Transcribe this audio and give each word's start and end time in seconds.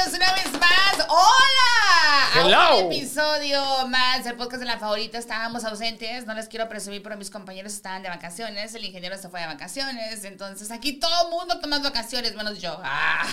bienvenidos 0.00 0.14
una 0.14 0.32
vez 0.34 0.60
más. 0.60 1.06
¡Hola! 1.08 2.46
Hello. 2.46 2.56
A 2.56 2.76
un 2.76 2.92
episodio 2.92 3.88
más 3.88 4.24
del 4.24 4.36
podcast 4.36 4.60
de 4.60 4.66
la 4.66 4.78
favorita. 4.78 5.18
Estábamos 5.18 5.64
ausentes, 5.64 6.26
no 6.26 6.34
les 6.34 6.48
quiero 6.48 6.68
presumir, 6.68 7.02
pero 7.02 7.16
mis 7.16 7.30
compañeros 7.30 7.72
estaban 7.72 8.02
de 8.02 8.08
vacaciones. 8.08 8.74
El 8.74 8.84
ingeniero 8.84 9.16
se 9.18 9.28
fue 9.28 9.40
de 9.40 9.46
vacaciones. 9.46 10.24
Entonces 10.24 10.70
aquí 10.70 10.94
todo 10.94 11.26
el 11.26 11.30
mundo 11.30 11.60
toma 11.60 11.80
vacaciones, 11.80 12.34
menos 12.34 12.60
yo. 12.60 12.80
¡Ah! 12.82 13.26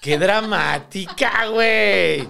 ¡Qué 0.00 0.18
dramática, 0.18 1.46
güey! 1.46 2.28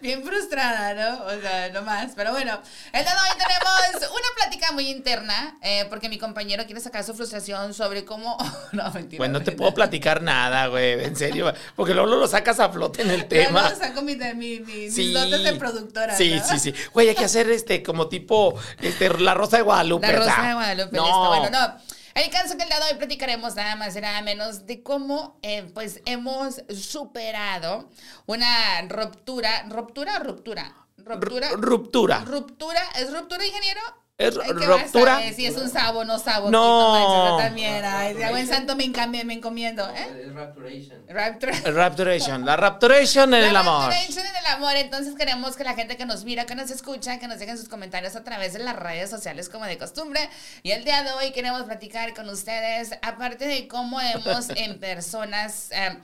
Bien 0.00 0.22
frustrada, 0.24 0.94
¿no? 0.94 1.24
O 1.24 1.40
sea, 1.40 1.70
no 1.70 1.82
más. 1.82 2.12
Pero 2.14 2.32
bueno, 2.32 2.60
el 2.92 3.02
día 3.04 3.12
de 3.12 3.18
hoy 3.20 3.38
tenemos 3.38 4.10
una 4.10 4.28
plática 4.36 4.72
muy 4.72 4.88
interna, 4.90 5.56
eh, 5.62 5.86
porque 5.88 6.08
mi 6.08 6.18
compañero 6.18 6.64
quiere 6.66 6.80
sacar 6.80 7.04
su 7.04 7.14
frustración 7.14 7.72
sobre 7.74 8.04
cómo. 8.04 8.36
no, 8.72 8.90
mentira. 8.92 9.18
Pues 9.18 9.30
no 9.30 9.42
te 9.42 9.52
puedo 9.52 9.72
platicar 9.74 10.22
nada, 10.22 10.66
güey, 10.66 11.04
en 11.04 11.16
serio. 11.16 11.52
Porque 11.76 11.94
luego 11.94 12.14
lo 12.16 12.26
sacas 12.28 12.60
a 12.60 12.68
flote 12.68 13.02
en 13.02 13.10
el 13.10 13.26
tema. 13.26 13.70
no 13.70 13.76
saco 13.76 14.02
mi, 14.02 14.16
mi, 14.16 14.60
mi- 14.60 14.90
Sí. 14.90 15.06
mis 15.06 15.14
dotes 15.14 15.42
de 15.44 15.54
productora. 15.54 16.16
Sí, 16.16 16.34
¿no? 16.36 16.44
sí, 16.46 16.58
sí. 16.58 16.74
Güey, 16.92 17.08
hay 17.08 17.14
que 17.14 17.24
hacer 17.24 17.50
este 17.50 17.82
como 17.82 18.08
tipo 18.08 18.54
este, 18.80 19.08
la 19.20 19.34
Rosa 19.34 19.56
de 19.58 19.62
Guadalupe. 19.62 20.06
La 20.06 20.12
Rosa 20.18 20.42
de 20.48 20.54
Guadalupe. 20.54 20.96
No. 20.96 21.28
Bueno, 21.28 21.50
no. 21.50 21.93
El 22.14 22.30
caso 22.30 22.56
que 22.56 22.62
el 22.62 22.68
día 22.68 22.78
de 22.78 22.92
hoy 22.92 22.98
platicaremos 22.98 23.56
nada 23.56 23.74
más 23.76 23.96
y 23.96 24.00
nada 24.00 24.22
menos 24.22 24.66
de 24.66 24.82
cómo 24.82 25.38
eh, 25.42 25.68
pues 25.74 26.00
hemos 26.06 26.62
superado 26.68 27.90
una 28.26 28.82
ruptura. 28.88 29.64
¿Ruptura 29.68 30.18
o 30.18 30.22
ruptura? 30.22 30.74
Ruptura. 30.98 31.50
Ru- 31.50 31.56
Ruptura. 31.60 32.24
¿Ruptura? 32.24 32.80
¿Es 32.96 33.12
ruptura, 33.12 33.44
ingeniero? 33.44 33.80
Es 34.16 34.36
Ay, 34.38 34.46
¿qué 34.46 34.64
ruptura. 34.66 35.20
Si 35.34 35.44
es 35.44 35.56
un 35.56 35.68
sabo, 35.68 36.04
no 36.04 36.20
sabo. 36.20 36.48
No. 36.48 36.92
manches, 36.92 37.46
también. 37.48 37.84
Ay, 37.84 38.46
santo 38.46 38.76
me, 38.76 38.84
encamie- 38.84 39.24
me 39.24 39.34
encomiendo. 39.34 39.84
¿eh? 39.90 40.26
Es 40.26 40.32
Rapturation. 40.32 41.04
Raptura. 41.08 41.52
Rapturation. 41.72 42.44
La 42.46 42.56
Rapturation 42.56 43.34
en 43.34 43.42
el 43.44 43.52
La 43.52 43.60
amor. 43.60 43.88
Rapturation 43.90 44.24
en 44.24 44.36
el 44.36 44.46
amor. 44.46 44.76
Entonces 44.76 45.16
queremos 45.16 45.56
que 45.56 45.64
la 45.64 45.74
gente 45.74 45.96
que 45.96 46.06
nos 46.06 46.24
mira, 46.24 46.46
que 46.46 46.54
nos 46.54 46.70
escucha, 46.70 47.18
que 47.18 47.26
nos 47.26 47.40
dejen 47.40 47.58
sus 47.58 47.68
comentarios 47.68 48.14
a 48.14 48.22
través 48.22 48.52
de 48.52 48.60
las 48.60 48.76
redes 48.76 49.10
sociales 49.10 49.48
como 49.48 49.64
de 49.64 49.78
costumbre. 49.78 50.30
Y 50.62 50.70
el 50.70 50.84
día 50.84 51.02
de 51.02 51.10
hoy 51.14 51.32
queremos 51.32 51.64
platicar 51.64 52.14
con 52.14 52.28
ustedes, 52.28 52.92
aparte 53.02 53.48
de 53.48 53.66
cómo 53.66 54.00
hemos 54.00 54.48
en 54.54 54.78
personas... 54.78 55.72
eh, 55.72 55.98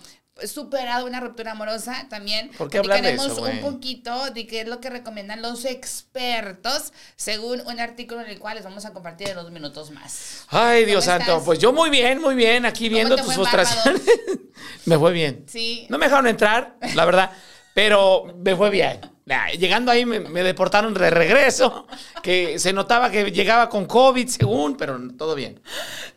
superado 0.46 1.06
una 1.06 1.20
ruptura 1.20 1.52
amorosa 1.52 2.06
también. 2.08 2.50
¿Por 2.56 2.70
qué 2.70 2.78
hablar 2.78 3.02
de 3.02 3.14
eso, 3.14 3.42
un 3.42 3.60
poquito 3.60 4.30
de 4.30 4.46
qué 4.46 4.62
es 4.62 4.68
lo 4.68 4.80
que 4.80 4.90
recomiendan 4.90 5.42
los 5.42 5.64
expertos 5.64 6.92
según 7.16 7.60
un 7.66 7.80
artículo 7.80 8.20
en 8.22 8.30
el 8.30 8.38
cual 8.38 8.56
les 8.56 8.64
vamos 8.64 8.84
a 8.84 8.92
compartir 8.92 9.28
en 9.28 9.38
unos 9.38 9.50
minutos 9.50 9.90
más. 9.90 10.44
Ay, 10.48 10.84
Dios 10.84 11.04
¿Cómo 11.04 11.18
santo. 11.18 11.44
Pues 11.44 11.58
yo 11.58 11.72
muy 11.72 11.90
bien, 11.90 12.20
muy 12.20 12.34
bien. 12.34 12.64
Aquí 12.64 12.88
viendo 12.88 13.16
tus 13.16 13.34
frustraciones. 13.34 14.02
me 14.86 14.98
fue 14.98 15.12
bien. 15.12 15.44
Sí. 15.48 15.86
No 15.88 15.98
me 15.98 16.06
dejaron 16.06 16.26
entrar, 16.26 16.76
la 16.94 17.04
verdad, 17.04 17.32
pero 17.74 18.34
me 18.38 18.56
fue 18.56 18.70
bien. 18.70 19.00
Nah, 19.30 19.46
llegando 19.50 19.92
ahí 19.92 20.04
me, 20.04 20.18
me 20.18 20.42
deportaron 20.42 20.92
de 20.92 21.08
regreso, 21.08 21.86
que 22.20 22.58
se 22.58 22.72
notaba 22.72 23.12
que 23.12 23.30
llegaba 23.30 23.68
con 23.68 23.86
COVID 23.86 24.26
según, 24.26 24.76
pero 24.76 24.98
todo 25.16 25.36
bien. 25.36 25.62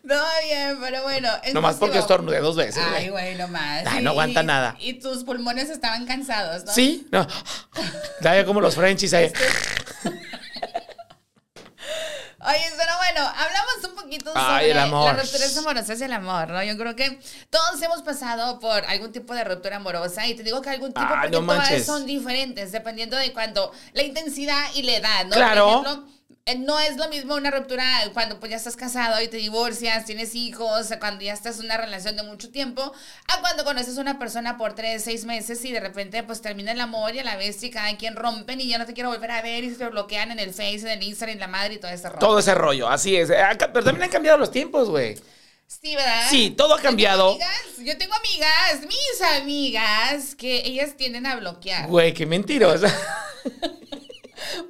Todo 0.08 0.26
bien, 0.44 0.78
pero 0.82 1.04
bueno. 1.04 1.30
Nomás 1.54 1.76
porque 1.76 2.00
estornudé 2.00 2.40
dos 2.40 2.56
veces. 2.56 2.84
Ay, 2.84 3.10
güey. 3.10 3.34
güey, 3.34 3.36
no 3.36 3.48
más. 3.50 3.84
Ay, 3.86 4.04
no 4.04 4.10
aguanta 4.10 4.42
nada. 4.42 4.76
Y 4.80 4.94
tus 4.94 5.24
pulmones 5.24 5.70
estaban 5.70 6.08
cansados, 6.08 6.66
¿no? 6.66 6.74
¿Sí? 6.74 7.08
No. 7.12 7.28
Como 8.48 8.62
los 8.62 8.74
Frenchies 8.74 9.14
ahí. 9.14 9.32
Oye, 12.46 12.66
pero 12.78 12.92
bueno, 12.98 13.28
hablamos 13.38 13.74
un 13.90 13.96
poquito 13.96 14.34
sobre 14.34 14.46
Ay, 14.46 14.72
el 14.72 14.80
amor. 14.80 15.14
las 15.16 15.24
rupturas 15.24 15.58
amorosas 15.58 16.02
y 16.02 16.04
el 16.04 16.14
amor, 16.14 16.50
¿no? 16.50 16.64
Yo 16.64 16.78
creo 16.78 16.96
que 16.96 17.20
todos 17.50 17.82
hemos 17.82 18.02
pasado 18.02 18.60
por 18.60 18.84
algún 18.86 19.12
tipo 19.12 19.34
de 19.34 19.44
ruptura 19.44 19.78
amorosa 19.78 20.26
y 20.28 20.36
te 20.36 20.44
digo 20.44 20.62
que 20.62 20.70
algún 20.70 20.90
tipo 20.94 21.06
Ay, 21.08 21.30
porque 21.30 21.30
no 21.32 21.40
todas 21.46 21.58
manches. 21.60 21.86
son 21.86 22.06
diferentes 22.06 22.72
dependiendo 22.72 23.16
de 23.18 23.32
cuando 23.34 23.72
la 23.94 24.04
intensidad 24.04 24.62
y 24.76 24.84
la 24.84 24.96
edad, 24.98 25.26
¿no? 25.26 25.32
Claro. 25.36 25.66
Por 25.84 25.88
ejemplo, 25.88 26.13
no 26.58 26.78
es 26.80 26.98
lo 26.98 27.08
mismo 27.08 27.36
una 27.36 27.52
ruptura 27.52 27.86
cuando 28.14 28.38
pues 28.40 28.50
ya 28.50 28.58
estás 28.58 28.76
casado 28.76 29.22
y 29.22 29.30
te 29.30 29.38
divorcias, 29.38 30.04
tienes 30.06 30.36
hijos, 30.36 30.90
cuando 31.00 31.24
ya 31.24 31.32
estás 31.34 31.60
en 31.60 31.66
una 31.66 31.78
relación 31.78 32.18
de 32.18 32.24
mucho 32.24 32.50
tiempo, 32.52 32.92
a 33.30 33.40
cuando 33.40 33.64
conoces 33.64 33.98
a 33.98 34.02
una 34.02 34.20
persona 34.20 34.58
por 34.58 34.74
tres, 34.76 35.04
seis 35.06 35.24
meses 35.24 35.64
y 35.64 35.72
de 35.72 35.80
repente 35.80 36.22
pues 36.24 36.42
termina 36.42 36.74
el 36.74 36.82
amor 36.82 37.16
y 37.16 37.20
a 37.20 37.24
la 37.24 37.38
vez 37.38 37.64
y 37.64 37.70
cada 37.72 37.96
quien 37.96 38.18
rompen 38.18 38.60
y 38.60 38.68
ya 38.68 38.78
no 38.78 38.86
te 38.86 38.94
quiero 38.94 39.10
volver 39.10 39.32
a 39.32 39.42
ver 39.42 39.64
y 39.64 39.70
se 39.70 39.78
te 39.78 39.88
bloquean 39.88 40.32
en 40.32 40.40
el 40.40 40.50
Face, 40.54 40.80
en 40.82 40.88
el 40.90 41.04
Instagram, 41.04 41.36
en 41.36 41.40
la 41.40 41.48
madre 41.48 41.76
y 41.76 41.78
todo 41.78 41.92
ese 41.92 42.10
rollo. 42.10 42.20
Todo 42.20 42.40
ese 42.40 42.54
rollo, 42.56 42.90
así 42.90 43.16
es. 43.16 43.30
Ca- 43.30 43.72
Pero 43.72 43.86
también 43.86 44.04
han 44.04 44.10
cambiado 44.10 44.38
los 44.38 44.52
tiempos, 44.52 44.90
güey. 44.90 45.16
Sí, 45.66 45.96
¿verdad? 45.96 46.28
Sí, 46.30 46.50
todo 46.52 46.74
ha 46.74 46.78
Yo 46.78 46.82
tengo 46.82 46.90
cambiado. 46.90 47.32
amigas- 47.32 47.78
Yo 47.80 47.98
tengo 47.98 48.14
amigas, 48.16 48.82
mis 48.82 49.22
amigas, 49.40 50.36
que 50.36 50.58
ellas 50.66 50.96
tienden 50.98 51.26
a 51.26 51.36
bloquear. 51.38 51.88
Güey, 51.88 52.14
qué 52.14 52.26
mentirosa. 52.26 52.94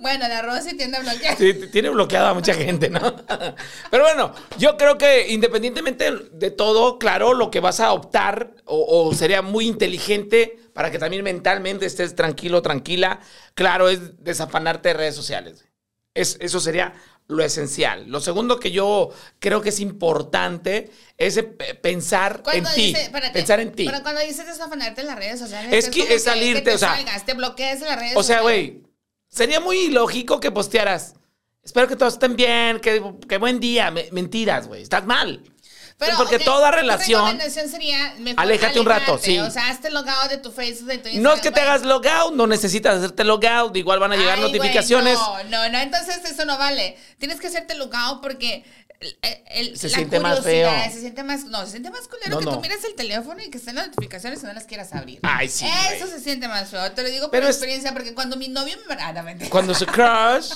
Bueno, 0.03 0.27
la 0.27 0.41
Rosy 0.43 0.77
tiende 0.77 0.97
a 0.97 0.99
bloquear. 0.99 1.35
Sí, 1.37 1.53
tiene 1.71 1.89
bloqueada 1.89 2.29
a 2.29 2.33
mucha 2.35 2.53
gente, 2.53 2.89
¿no? 2.89 2.99
Pero 3.89 4.03
bueno, 4.03 4.35
yo 4.59 4.77
creo 4.77 4.97
que 4.99 5.29
independientemente 5.29 6.11
de 6.31 6.51
todo, 6.51 6.99
claro, 6.99 7.33
lo 7.33 7.49
que 7.49 7.59
vas 7.59 7.79
a 7.79 7.91
optar 7.93 8.53
o, 8.65 9.07
o 9.07 9.13
sería 9.15 9.41
muy 9.41 9.65
inteligente 9.65 10.59
para 10.73 10.91
que 10.91 10.99
también 10.99 11.23
mentalmente 11.23 11.85
estés 11.87 12.15
tranquilo, 12.15 12.61
tranquila, 12.61 13.19
claro, 13.55 13.89
es 13.89 14.23
desafanarte 14.23 14.89
de 14.89 14.93
redes 14.93 15.15
sociales. 15.15 15.65
Es, 16.13 16.37
eso 16.41 16.59
sería 16.59 16.93
lo 17.27 17.41
esencial. 17.43 18.05
Lo 18.07 18.19
segundo 18.19 18.59
que 18.59 18.71
yo 18.71 19.09
creo 19.39 19.61
que 19.61 19.69
es 19.69 19.79
importante 19.79 20.91
es 21.17 21.37
eh, 21.37 21.43
pe- 21.43 21.75
pensar 21.75 22.43
en 22.53 22.65
ti. 22.75 22.93
pensar 23.33 23.59
en 23.61 23.71
ti. 23.71 23.85
Pero 23.85 24.03
cuando 24.03 24.21
dices 24.21 24.45
desafanarte 24.45 25.01
en 25.01 25.07
las 25.07 25.15
redes 25.17 25.39
sociales, 25.39 25.71
Es 25.73 25.89
que 25.89 26.13
es 26.13 26.23
salirte, 26.23 26.63
que 26.63 26.69
te 26.71 26.75
o 26.75 26.77
sea- 26.77 26.95
salgas, 26.95 27.25
te 27.25 27.33
bloquees 27.33 27.81
en 27.81 27.87
las 27.87 27.99
redes 27.99 28.17
O 28.17 28.23
sea, 28.23 28.41
güey, 28.41 28.83
sería 29.33 29.59
muy 29.59 29.77
ilógico 29.85 30.39
que 30.39 30.51
postearas. 30.51 31.15
Espero 31.63 31.87
que 31.87 31.95
todos 31.95 32.13
estén 32.13 32.35
bien, 32.35 32.79
que, 32.79 33.01
que 33.27 33.37
buen 33.37 33.59
día. 33.59 33.89
Me- 33.89 34.09
mentiras, 34.11 34.67
güey. 34.67 34.81
Estás 34.83 35.05
mal. 35.05 35.41
Porque 36.17 36.39
toda 36.39 36.71
relación. 36.71 37.39
sería 37.49 38.13
Aléjate 38.37 38.79
un 38.79 38.85
rato, 38.85 39.17
sí. 39.17 39.39
O 39.39 39.49
sea, 39.51 39.69
hazte 39.69 39.89
logado 39.89 40.27
de 40.29 40.37
tu 40.37 40.51
Facebook, 40.51 41.01
tu. 41.03 41.09
No 41.19 41.33
es 41.33 41.41
que 41.41 41.51
te 41.51 41.61
hagas 41.61 41.83
logout, 41.83 42.33
no 42.33 42.47
necesitas 42.47 42.95
hacerte 42.97 43.23
logout. 43.23 43.75
Igual 43.75 43.99
van 43.99 44.13
a 44.13 44.15
llegar 44.15 44.35
Ay, 44.35 44.41
güey, 44.43 44.53
notificaciones. 44.53 45.17
no, 45.17 45.43
no, 45.45 45.69
no, 45.69 45.77
entonces 45.79 46.19
eso 46.25 46.45
no 46.45 46.57
vale. 46.57 46.97
Tienes 47.17 47.39
que 47.39 47.47
hacerte 47.47 47.75
logado 47.75 48.21
porque 48.21 48.63
el, 48.99 49.17
el- 49.47 49.77
Se 49.77 49.89
la 49.89 49.95
siente 49.97 50.19
más 50.19 50.41
feo. 50.41 50.71
Se 50.91 50.99
siente 51.01 51.23
más, 51.23 51.43
no, 51.45 51.65
se 51.65 51.71
siente 51.71 51.89
más 51.89 52.07
culero 52.07 52.29
No, 52.29 52.39
que 52.39 52.45
no. 52.45 52.51
tú 52.53 52.59
mires 52.61 52.83
el 52.85 52.95
teléfono 52.95 53.41
y 53.43 53.49
que 53.49 53.57
estén 53.57 53.75
las 53.75 53.87
notificaciones 53.87 54.41
y 54.41 54.45
no 54.45 54.53
las 54.53 54.63
quieras 54.63 54.93
abrir. 54.93 55.19
Ay, 55.23 55.49
sí, 55.49 55.65
Eso 55.65 56.05
güey. 56.05 56.09
se 56.11 56.19
siente 56.21 56.47
más 56.47 56.69
feo. 56.69 56.89
Te 56.93 57.03
lo 57.03 57.09
digo 57.09 57.29
Pero 57.29 57.43
por 57.43 57.49
es- 57.49 57.57
experiencia, 57.57 57.91
porque 57.93 58.13
cuando 58.13 58.37
mi 58.37 58.47
novio 58.47 58.77
me. 58.87 58.95
Ah, 58.95 59.11
no. 59.11 59.49
Cuando 59.49 59.73
su 59.75 59.85
crush. 59.87 60.53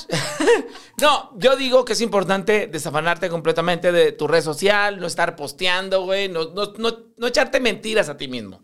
no, 0.98 1.32
yo 1.38 1.56
digo 1.56 1.84
que 1.86 1.94
es 1.94 2.02
importante 2.02 2.68
desafanarte 2.68 3.30
completamente 3.30 3.92
de 3.92 4.12
tu 4.14 4.28
red 4.28 4.44
social, 4.44 5.00
no 5.00 5.08
estar 5.08 5.36
posteando, 5.38 6.04
güey, 6.04 6.28
no, 6.28 6.50
no, 6.54 6.74
no, 6.78 7.06
no 7.16 7.28
echarte 7.28 7.62
mentiras 7.62 8.10
a 8.10 8.18
ti 8.18 8.28
mismo. 8.28 8.62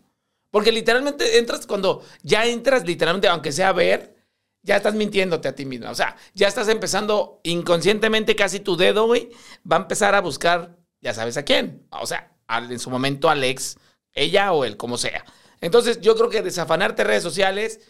Porque 0.50 0.70
literalmente 0.70 1.38
entras 1.38 1.66
cuando 1.66 2.04
ya 2.22 2.44
entras, 2.44 2.84
literalmente, 2.84 3.28
aunque 3.28 3.50
sea 3.50 3.70
a 3.70 3.72
ver, 3.72 4.14
ya 4.62 4.76
estás 4.76 4.94
mintiéndote 4.94 5.48
a 5.48 5.54
ti 5.54 5.64
mismo. 5.64 5.90
O 5.90 5.94
sea, 5.94 6.16
ya 6.34 6.46
estás 6.46 6.68
empezando 6.68 7.40
inconscientemente, 7.42 8.36
casi 8.36 8.60
tu 8.60 8.76
dedo, 8.76 9.06
güey, 9.06 9.30
va 9.70 9.76
a 9.76 9.80
empezar 9.80 10.14
a 10.14 10.20
buscar, 10.20 10.76
ya 11.00 11.14
sabes 11.14 11.36
a 11.36 11.44
quién. 11.44 11.86
O 11.90 12.06
sea, 12.06 12.32
en 12.48 12.78
su 12.78 12.90
momento 12.90 13.30
al 13.30 13.42
ex, 13.42 13.78
ella 14.12 14.52
o 14.52 14.64
él, 14.64 14.76
como 14.76 14.98
sea. 14.98 15.24
Entonces, 15.60 16.00
yo 16.00 16.14
creo 16.14 16.30
que 16.30 16.42
desafanarte 16.42 17.02
de 17.02 17.08
redes 17.08 17.22
sociales 17.22 17.80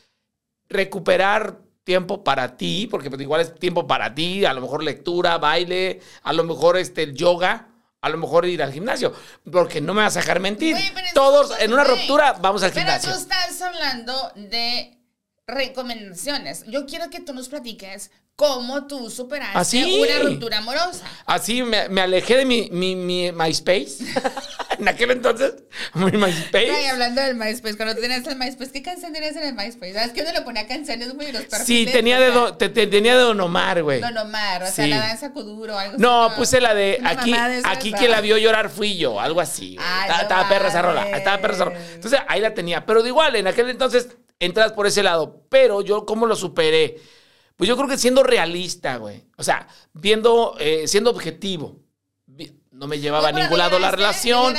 recuperar 0.68 1.60
tiempo 1.84 2.24
para 2.24 2.56
ti, 2.56 2.88
porque 2.90 3.10
pues 3.10 3.20
igual 3.20 3.42
es 3.42 3.54
tiempo 3.54 3.86
para 3.86 4.14
ti, 4.14 4.44
a 4.44 4.54
lo 4.54 4.62
mejor 4.62 4.82
lectura, 4.82 5.38
baile, 5.38 6.00
a 6.22 6.32
lo 6.32 6.44
mejor 6.44 6.76
este, 6.76 7.12
yoga, 7.12 7.68
a 8.04 8.08
lo 8.10 8.18
mejor 8.18 8.44
ir 8.44 8.62
al 8.62 8.70
gimnasio, 8.72 9.14
porque 9.50 9.80
no 9.80 9.94
me 9.94 10.02
vas 10.02 10.14
a 10.16 10.20
dejar 10.20 10.38
mentir. 10.38 10.76
Pero 10.94 11.06
Todos 11.14 11.58
en 11.58 11.72
una 11.72 11.84
ruptura 11.84 12.34
vamos 12.34 12.62
al 12.62 12.70
Pero 12.70 12.82
gimnasio. 12.84 13.10
tú 13.12 13.18
estás 13.18 13.62
hablando 13.62 14.30
de 14.36 14.98
recomendaciones. 15.46 16.64
Yo 16.66 16.86
quiero 16.86 17.10
que 17.10 17.20
tú 17.20 17.34
nos 17.34 17.48
platiques 17.48 18.10
cómo 18.36 18.88
tú 18.88 19.10
superaste 19.10 19.80
¿Ah, 19.80 19.86
una 20.18 20.28
ruptura 20.30 20.58
amorosa. 20.58 21.04
Así 21.24 21.62
me, 21.62 21.88
me 21.88 22.00
alejé 22.00 22.36
de 22.38 22.44
mi, 22.44 22.68
mi, 22.72 22.96
mi 22.96 23.30
MySpace. 23.30 23.98
en 24.78 24.88
aquel 24.88 25.12
entonces, 25.12 25.54
mi 25.94 26.10
MySpace. 26.10 26.68
Ay, 26.70 26.86
hablando 26.86 27.20
del 27.22 27.36
MySpace, 27.36 27.76
cuando 27.76 27.94
tenías 27.94 28.26
el 28.26 28.36
MySpace, 28.36 28.72
¿qué 28.72 28.82
canción 28.82 29.12
tenías 29.12 29.36
en 29.36 29.44
el 29.44 29.54
MySpace? 29.54 29.92
¿Sabes 29.94 30.12
que 30.12 30.22
uno 30.22 30.32
le 30.32 30.40
ponía 30.42 30.66
canciones 30.66 31.14
muy 31.14 31.30
los 31.30 31.44
Sí, 31.64 31.86
tenía 31.92 32.18
de, 32.18 32.32
Don- 32.32 32.58
te- 32.58 32.70
te- 32.70 32.88
tenía 32.88 33.14
de 33.14 33.22
Don 33.22 33.40
Omar, 33.40 33.84
güey. 33.84 34.00
Don 34.00 34.16
Omar, 34.18 34.64
o 34.64 34.66
sea, 34.66 34.86
la 34.88 34.98
danza 34.98 35.30
Kuduro, 35.32 35.78
algo 35.78 35.96
No, 35.98 36.24
así. 36.26 36.36
puse 36.36 36.60
la 36.60 36.74
de 36.74 37.00
aquí, 37.04 37.30
de 37.32 37.62
aquí 37.66 37.92
que 37.92 38.08
la 38.08 38.20
vio 38.20 38.36
llorar 38.36 38.68
fui 38.68 38.96
yo, 38.96 39.20
algo 39.20 39.40
así. 39.40 39.76
Ay, 39.78 40.00
estaba, 40.02 40.16
no 40.16 40.22
estaba 40.22 40.48
perra 40.48 40.68
esa 40.70 40.82
rola, 40.82 41.08
estaba 41.10 41.40
perra 41.40 41.54
esa 41.54 41.64
rola. 41.66 41.78
Entonces 41.94 42.18
ahí 42.26 42.40
la 42.40 42.52
tenía. 42.52 42.84
Pero 42.84 43.02
de 43.04 43.10
igual, 43.10 43.36
en 43.36 43.46
aquel 43.46 43.70
entonces 43.70 44.08
entras 44.44 44.72
por 44.72 44.86
ese 44.86 45.02
lado. 45.02 45.42
Pero 45.48 45.80
yo, 45.82 46.04
¿cómo 46.06 46.26
lo 46.26 46.36
superé? 46.36 47.00
Pues 47.56 47.68
yo 47.68 47.76
creo 47.76 47.88
que 47.88 47.98
siendo 47.98 48.22
realista, 48.22 48.96
güey. 48.96 49.24
O 49.36 49.42
sea, 49.44 49.66
viendo, 49.92 50.56
eh, 50.58 50.86
siendo 50.88 51.10
objetivo. 51.10 51.80
no 52.72 52.88
me 52.88 52.98
llevaba 52.98 53.28
a 53.28 53.32
No, 53.32 53.38
ningún 53.38 53.58
lado 53.58 53.78
la 53.78 53.90
relación. 53.92 54.54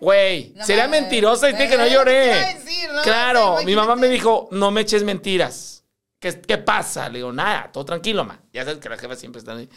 Güey, 0.00 0.52
No 0.54 0.64
sería 0.64 0.84
mames. 0.84 1.00
mentirosa 1.02 1.50
y 1.50 1.54
que 1.56 1.76
no 1.76 1.84
te 1.84 1.90
lloré. 1.90 2.54
decir, 2.54 2.88
¿no? 2.92 3.02
Claro, 3.02 3.56
mi 3.64 3.74
mamá 3.74 3.96
me 3.96 4.08
dijo, 4.08 4.48
no 4.52 4.70
me 4.70 4.82
eches 4.82 5.02
mentiras. 5.02 5.84
¿Qué, 6.20 6.40
qué 6.40 6.58
pasa? 6.58 7.08
Le 7.08 7.18
digo, 7.18 7.32
nada, 7.32 7.70
todo 7.72 7.84
tranquilo, 7.84 8.24
ma. 8.24 8.40
Ya 8.52 8.64
sabes 8.64 8.78
que 8.78 8.88
las 8.88 9.00
jefas 9.00 9.18
siempre 9.18 9.40
están 9.40 9.58
ahí. 9.58 9.68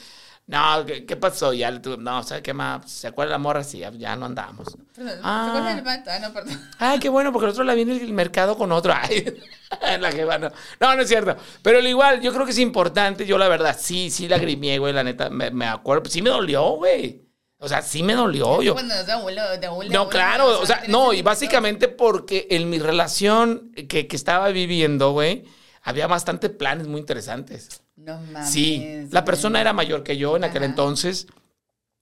No, 0.49 0.83
¿qué, 0.83 1.05
qué 1.05 1.15
pasó? 1.15 1.53
Ya 1.53 1.69
le 1.69 1.79
tuve, 1.79 1.97
no, 1.97 2.23
¿sabes 2.23 2.41
qué, 2.41 2.55
ma? 2.55 2.81
¿Se 2.87 3.05
acuerda 3.05 3.33
la 3.33 3.37
morra? 3.37 3.63
Sí, 3.63 3.77
ya, 3.77 3.91
ya 3.91 4.15
no 4.15 4.25
andamos. 4.25 4.75
Perdón, 4.95 5.19
Ah. 5.23 5.43
¿se 5.43 5.49
acuerdan 5.51 5.75
del 5.75 5.85
vato? 5.85 6.09
Ah, 6.11 6.19
no, 6.19 6.33
perdón. 6.33 6.69
Ay, 6.79 6.97
qué 6.97 7.07
bueno, 7.07 7.31
porque 7.31 7.45
el 7.45 7.51
otro 7.51 7.63
la 7.63 7.75
vi 7.75 7.81
en 7.83 7.91
el 7.91 8.13
mercado 8.13 8.57
con 8.57 8.71
otro. 8.71 8.91
Ay, 8.99 9.31
la 9.99 10.11
jefa 10.11 10.39
no. 10.39 10.51
No, 10.79 10.95
no 10.95 11.01
es 11.03 11.07
cierto. 11.07 11.37
Pero 11.61 11.77
al 11.77 11.85
igual, 11.87 12.19
yo 12.21 12.33
creo 12.33 12.45
que 12.45 12.51
es 12.51 12.57
importante. 12.57 13.27
Yo, 13.27 13.37
la 13.37 13.47
verdad, 13.47 13.77
sí, 13.79 14.09
sí 14.09 14.27
lagrimé, 14.27 14.79
güey, 14.79 14.91
la 14.91 15.03
neta. 15.03 15.29
Me, 15.29 15.51
me 15.51 15.67
acuerdo. 15.67 16.09
Sí 16.09 16.23
me 16.23 16.31
dolió, 16.31 16.71
güey. 16.77 17.29
O 17.59 17.69
sea, 17.69 17.83
sí 17.83 18.01
me 18.01 18.15
dolió. 18.15 18.63
Yo, 18.63 18.73
Cuando 18.73 19.03
de 19.03 19.11
abuelo, 19.11 19.41
de 19.59 19.67
abuelo, 19.67 19.91
no, 19.91 19.99
abuelo, 19.99 20.09
claro. 20.09 20.59
O 20.61 20.65
sea, 20.65 20.81
no, 20.87 21.13
y 21.13 21.21
básicamente 21.21 21.89
porque 21.89 22.47
en 22.49 22.71
mi 22.71 22.79
relación 22.79 23.71
que, 23.87 24.07
que 24.07 24.15
estaba 24.15 24.47
viviendo, 24.47 25.11
güey, 25.11 25.43
había 25.83 26.07
bastante 26.07 26.49
planes 26.49 26.87
muy 26.87 26.99
interesantes. 27.01 27.83
No 27.99 28.19
mames. 28.31 28.49
Sí, 28.49 29.07
la 29.11 29.23
persona 29.25 29.61
era 29.61 29.73
mayor 29.73 30.03
que 30.03 30.17
yo 30.17 30.35
en 30.37 30.43
aquel 30.43 30.63
entonces. 30.63 31.27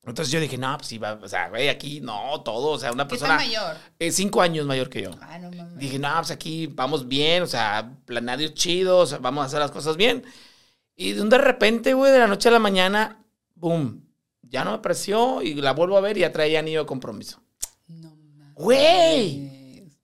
Entonces 0.04 0.32
yo 0.32 0.40
dije, 0.40 0.58
no, 0.58 0.78
pues 0.78 0.90
iba, 0.94 1.20
o 1.22 1.28
sea, 1.28 1.50
güey, 1.50 1.68
aquí 1.68 2.00
no, 2.00 2.42
todo, 2.42 2.70
o 2.70 2.80
sea, 2.80 2.94
una 2.94 3.06
¿Qué 3.06 3.10
persona. 3.10 3.36
mayor? 3.36 3.76
eh, 4.00 4.10
cinco 4.12 4.42
años 4.42 4.66
mayor 4.66 4.90
que 4.90 5.02
yo. 5.02 5.12
Ah, 5.22 5.38
no 5.38 5.52
mames. 5.52 5.78
Dije, 5.78 6.00
no, 6.00 6.14
pues 6.16 6.32
aquí 6.32 6.68
vamos 6.68 7.10
bien, 7.10 7.44
o 7.44 7.48
sea, 7.48 7.92
planeados 8.06 8.54
chidos, 8.54 9.20
vamos 9.20 9.44
a 9.44 9.48
hacer 9.48 9.60
las 9.60 9.72
cosas 9.72 9.98
bien. 9.98 10.24
Y 10.96 11.12
de 11.12 11.22
un 11.22 11.30
de 11.30 11.38
repente, 11.38 11.94
güey, 11.94 12.14
de 12.14 12.20
la 12.20 12.28
noche 12.28 12.48
a 12.48 12.54
la 12.54 12.60
mañana, 12.60 13.22
boom, 13.56 14.02
ya 14.44 14.64
no 14.64 14.72
me 14.72 14.78
apreció 14.78 15.42
y 15.42 15.56
la 15.56 15.74
vuelvo 15.74 15.98
a 15.98 16.02
ver 16.02 16.16
y 16.18 16.22
ya 16.22 16.32
traía 16.32 16.60
anillo 16.60 16.80
de 16.82 16.86
compromiso. 16.86 17.42
No 17.88 18.16
mames. 18.16 18.54
Güey. 18.56 19.57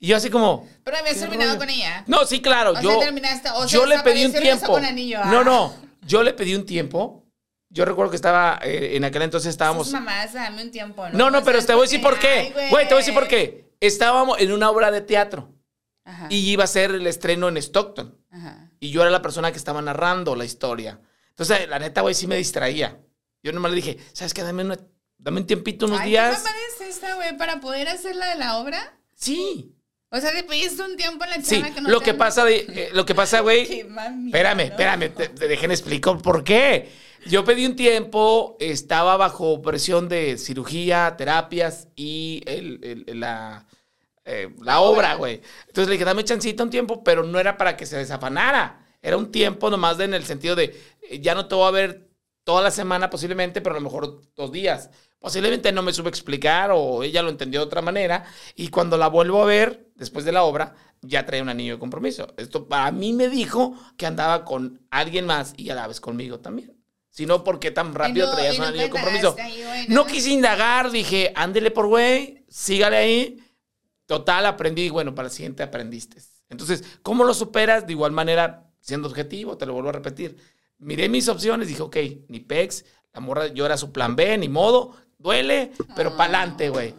Y 0.04 0.08
yo 0.08 0.18
así 0.18 0.30
como, 0.30 0.68
Pero 0.84 0.98
habías 0.98 1.14
¿Qué 1.14 1.22
terminado 1.22 1.52
rollo? 1.52 1.60
con 1.62 1.70
ella. 1.70 2.04
no, 2.08 2.26
sí, 2.26 2.42
claro, 2.42 2.72
O 2.72 2.74
sea, 2.74 2.82
yo, 2.84 3.00
terminaste, 3.00 3.50
o 3.52 3.66
sea, 3.70 3.80
yo 3.80 3.86
le 3.86 4.00
pedí 4.00 4.26
un 4.26 4.34
tiempo. 4.34 4.68
con 4.74 4.84
anillo. 4.84 5.24
No, 5.24 5.40
Ah. 5.40 5.44
no, 5.46 5.74
yo 6.06 6.24
le 6.24 6.34
pedí 6.34 6.56
un 6.56 6.66
tiempo. 6.66 7.24
Yo 7.70 7.86
recuerdo 7.86 8.10
que 8.12 8.18
estaba, 8.18 8.60
eh, 8.64 8.98
en 8.98 9.06
aquel 9.06 9.22
entonces 9.22 9.50
estábamos... 9.50 9.88
Esas 9.88 10.02
mamás, 10.02 10.34
dame 10.34 10.62
un 10.62 10.72
tiempo, 10.72 11.08
¿no? 11.08 11.32
No, 11.32 11.42
pero 11.46 11.64
te 11.66 11.74
voy 11.74 11.84
a 11.84 11.90
decir 11.90 12.02
por 12.02 12.20
qué. 12.20 12.54
ay, 12.54 12.70
Güey, 12.70 12.86
te 12.86 12.94
voy 12.94 13.02
a 13.02 13.06
decir 13.06 13.14
por 13.14 13.30
qué. 13.30 13.72
Estábamos 13.80 14.40
en 14.42 14.52
una 14.52 14.70
obra 14.70 14.92
de 14.92 15.00
teatro 15.00 15.54
Ajá. 16.04 16.28
y 16.30 16.52
iba 16.52 16.66
a 16.66 16.68
ser 16.68 16.92
el 16.92 17.08
estreno 17.08 17.48
en 17.48 17.56
Stockton. 17.56 18.20
Ajá. 18.30 18.70
Y 18.82 18.92
yo 18.92 19.02
era 19.04 19.10
la 19.10 19.22
persona 19.22 19.52
que 19.54 19.58
estaba 19.58 19.82
narrando 19.82 20.36
la 20.36 20.44
historia. 20.44 21.00
Entonces, 21.30 21.70
la 21.70 21.80
neta, 21.80 22.02
güey, 22.02 22.14
sí 22.14 22.28
me 22.28 22.36
distraía. 22.36 23.00
Yo 23.42 23.54
nomás 23.54 23.72
le 23.72 23.78
dije, 23.78 23.98
¿sabes 24.12 24.34
qué? 24.34 24.44
Dame, 24.44 24.66
una- 24.66 24.78
dame 25.18 25.40
un 25.40 25.48
tiempito, 25.48 25.86
unos 25.86 26.02
Ay, 26.02 26.10
días. 26.10 26.36
¿qué 26.40 26.44
mamá 26.44 26.56
es 26.82 26.90
esta, 26.96 27.16
güey, 27.16 27.38
para 27.38 27.62
poder 27.62 27.88
hacer 27.88 28.18
la 28.18 28.28
de 28.28 28.36
la 28.36 28.58
obra? 28.58 29.00
Sí. 29.16 29.73
O 30.16 30.20
sea, 30.22 30.32
le 30.32 30.44
pediste 30.44 30.84
un 30.84 30.96
tiempo 30.96 31.24
a 31.24 31.28
la 31.28 31.36
chava 31.42 31.46
Sí, 31.68 31.74
que 31.74 31.82
no 31.82 31.90
lo 31.90 32.00
te- 32.00 32.06
que 32.06 32.14
pasa, 32.14 32.46
de, 32.46 32.58
eh, 32.70 32.90
lo 32.94 33.04
que 33.06 33.16
pasa, 33.16 33.40
güey, 33.40 33.64
Espérame, 34.28 34.60
espérame, 34.66 35.10
te, 35.10 35.30
te 35.30 35.48
dejen 35.48 35.72
explicar 35.72 36.18
por 36.20 36.44
qué. 36.44 36.92
Yo 37.26 37.44
pedí 37.44 37.66
un 37.66 37.76
tiempo, 37.76 38.56
estaba 38.60 39.18
bajo 39.18 39.62
presión 39.62 40.08
de 40.10 40.38
cirugía, 40.38 41.16
terapias 41.18 41.88
y 41.96 42.44
el- 42.46 43.06
el- 43.08 43.20
la, 43.20 43.66
eh, 44.26 44.54
la 44.62 44.82
obra, 44.82 45.16
güey. 45.16 45.42
Entonces 45.68 45.88
le 45.88 45.94
dije, 45.94 46.06
dame 46.06 46.24
chancita 46.24 46.64
un 46.64 46.70
tiempo, 46.70 47.04
pero 47.04 47.24
no 47.24 47.40
era 47.40 47.58
para 47.58 47.76
que 47.76 47.86
se 47.86 47.98
desafanara. 47.98 48.86
Era 49.02 49.18
un 49.18 49.32
tiempo 49.32 49.70
nomás 49.70 49.98
de- 49.98 50.06
en 50.06 50.14
el 50.14 50.26
sentido 50.26 50.56
de, 50.56 50.80
eh, 51.10 51.20
ya 51.22 51.34
no 51.34 51.48
te 51.48 51.56
voy 51.56 51.68
a 51.68 51.72
ver 51.72 52.08
toda 52.44 52.62
la 52.62 52.72
semana 52.72 53.10
posiblemente, 53.10 53.62
pero 53.62 53.76
a 53.76 53.80
lo 53.80 53.84
mejor 53.86 54.22
dos 54.36 54.52
días. 54.52 54.90
Posiblemente 55.24 55.72
no 55.72 55.82
me 55.84 55.94
supe 55.94 56.10
explicar 56.10 56.72
o 56.74 57.02
ella 57.02 57.22
lo 57.22 57.30
entendió 57.30 57.62
de 57.62 57.66
otra 57.68 57.82
manera. 57.82 58.26
Y 58.58 58.68
cuando 58.68 58.98
la 58.98 59.08
vuelvo 59.08 59.42
a 59.42 59.46
ver, 59.46 59.88
después 59.96 60.26
de 60.26 60.34
la 60.34 60.44
obra, 60.44 60.76
ya 61.02 61.26
traía 61.26 61.42
un 61.42 61.48
anillo 61.48 61.76
de 61.76 61.80
compromiso. 61.80 62.28
Esto 62.36 62.68
para 62.68 62.92
mí 62.92 63.14
me 63.14 63.30
dijo 63.30 63.74
que 63.96 64.06
andaba 64.06 64.44
con 64.44 64.86
alguien 64.92 65.26
más 65.26 65.54
y 65.56 65.70
a 65.70 65.76
la 65.76 65.88
vez 65.88 66.02
conmigo 66.02 66.42
también. 66.42 66.78
Si 67.10 67.26
no, 67.26 67.46
¿por 67.46 67.62
qué 67.62 67.72
tan 67.72 67.94
rápido 67.96 68.28
no- 68.28 68.34
traías 68.34 68.56
y 68.56 68.60
un 68.60 68.66
anillo 68.66 68.84
de 68.84 68.90
compromiso? 68.90 69.34
ahí, 69.40 69.64
güey, 69.64 69.88
No 69.88 70.06
quise 70.06 70.30
indagar, 70.32 70.92
dije, 70.92 71.32
ándele 71.38 71.72
por 71.72 71.88
güey, 71.88 72.44
sígale 72.50 72.98
ahí. 72.98 73.38
Total, 74.06 74.46
aprendí, 74.46 74.90
bueno, 74.90 75.16
para 75.16 75.30
el 75.30 75.34
siguiente 75.34 75.64
aprendiste. 75.64 76.18
Entonces, 76.50 76.84
¿cómo 77.02 77.24
lo 77.24 77.34
superas? 77.34 77.88
De 77.88 77.94
igual 77.94 78.12
manera, 78.12 78.70
siendo 78.82 79.08
objetivo, 79.08 79.56
te 79.58 79.66
lo 79.66 79.72
vuelvo 79.72 79.88
a 79.88 79.94
repetir. 79.94 80.36
Miré 80.80 81.08
mis 81.08 81.30
opciones, 81.30 81.70
dije, 81.70 81.82
ok, 81.82 81.96
ni 82.28 82.42
pex, 82.42 82.84
la 83.14 83.22
morra, 83.22 83.48
yo 83.48 83.66
era 83.66 83.78
su 83.78 83.94
plan 83.94 84.16
B, 84.18 84.38
ni 84.40 84.50
modo, 84.50 84.98
duele, 85.24 85.72
pero 85.96 86.16
pa'lante, 86.16 86.70
güey. 86.70 86.94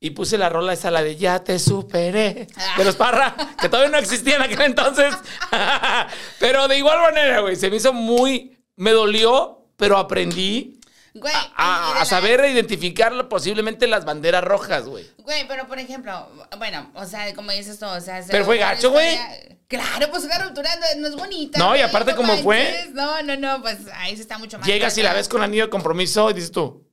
Y 0.00 0.10
puse 0.10 0.38
la 0.38 0.48
rola 0.48 0.74
esa, 0.74 0.92
la 0.92 1.02
de 1.02 1.16
Ya 1.16 1.42
te 1.42 1.58
superé, 1.58 2.46
de 2.76 2.84
los 2.84 2.94
Parra, 2.94 3.34
que 3.60 3.68
todavía 3.68 3.90
no 3.90 3.98
existía 3.98 4.36
en 4.36 4.42
aquel 4.42 4.60
entonces. 4.62 5.12
pero 6.38 6.68
de 6.68 6.78
igual 6.78 6.98
manera, 7.00 7.40
güey, 7.40 7.56
se 7.56 7.68
me 7.70 7.76
hizo 7.76 7.92
muy, 7.92 8.56
me 8.76 8.92
dolió, 8.92 9.66
pero 9.76 9.96
aprendí 9.98 10.78
Güey, 11.14 11.34
a, 11.56 11.92
a 11.92 11.98
la- 11.98 12.04
saber 12.04 12.44
identificar 12.44 13.28
posiblemente 13.28 13.88
las 13.88 14.04
banderas 14.04 14.44
rojas, 14.44 14.84
güey. 14.86 15.04
Güey, 15.18 15.48
pero 15.48 15.66
por 15.66 15.80
ejemplo, 15.80 16.28
bueno, 16.58 16.92
o 16.94 17.04
sea, 17.04 17.34
como 17.34 17.50
dices 17.50 17.78
tú, 17.80 17.86
o 17.86 18.00
sea... 18.00 18.22
se 18.22 18.30
Pero 18.30 18.44
fue 18.44 18.58
gacho, 18.58 18.90
güey. 18.92 19.18
Claro, 19.66 20.08
pues 20.10 20.24
una 20.24 20.38
ruptura 20.38 20.70
no, 20.76 21.00
no 21.00 21.08
es 21.08 21.16
bonita. 21.16 21.58
No, 21.58 21.76
y 21.76 21.80
aparte, 21.80 22.14
¿cómo 22.14 22.36
fue? 22.38 22.62
manches. 22.62 22.94
No, 22.94 23.22
no, 23.22 23.36
no, 23.36 23.60
pues 23.62 23.78
ahí 23.94 24.14
sí 24.14 24.22
está 24.22 24.38
mucho 24.38 24.58
más. 24.58 24.66
Llegas 24.66 24.96
y 24.96 25.02
la 25.02 25.12
ves 25.12 25.28
con 25.28 25.42
anillo 25.42 25.64
de 25.64 25.70
compromiso 25.70 26.30
y 26.30 26.34
dices 26.34 26.52
tú, 26.52 26.84
"Ah, 26.84 26.84
ah, 26.84 26.87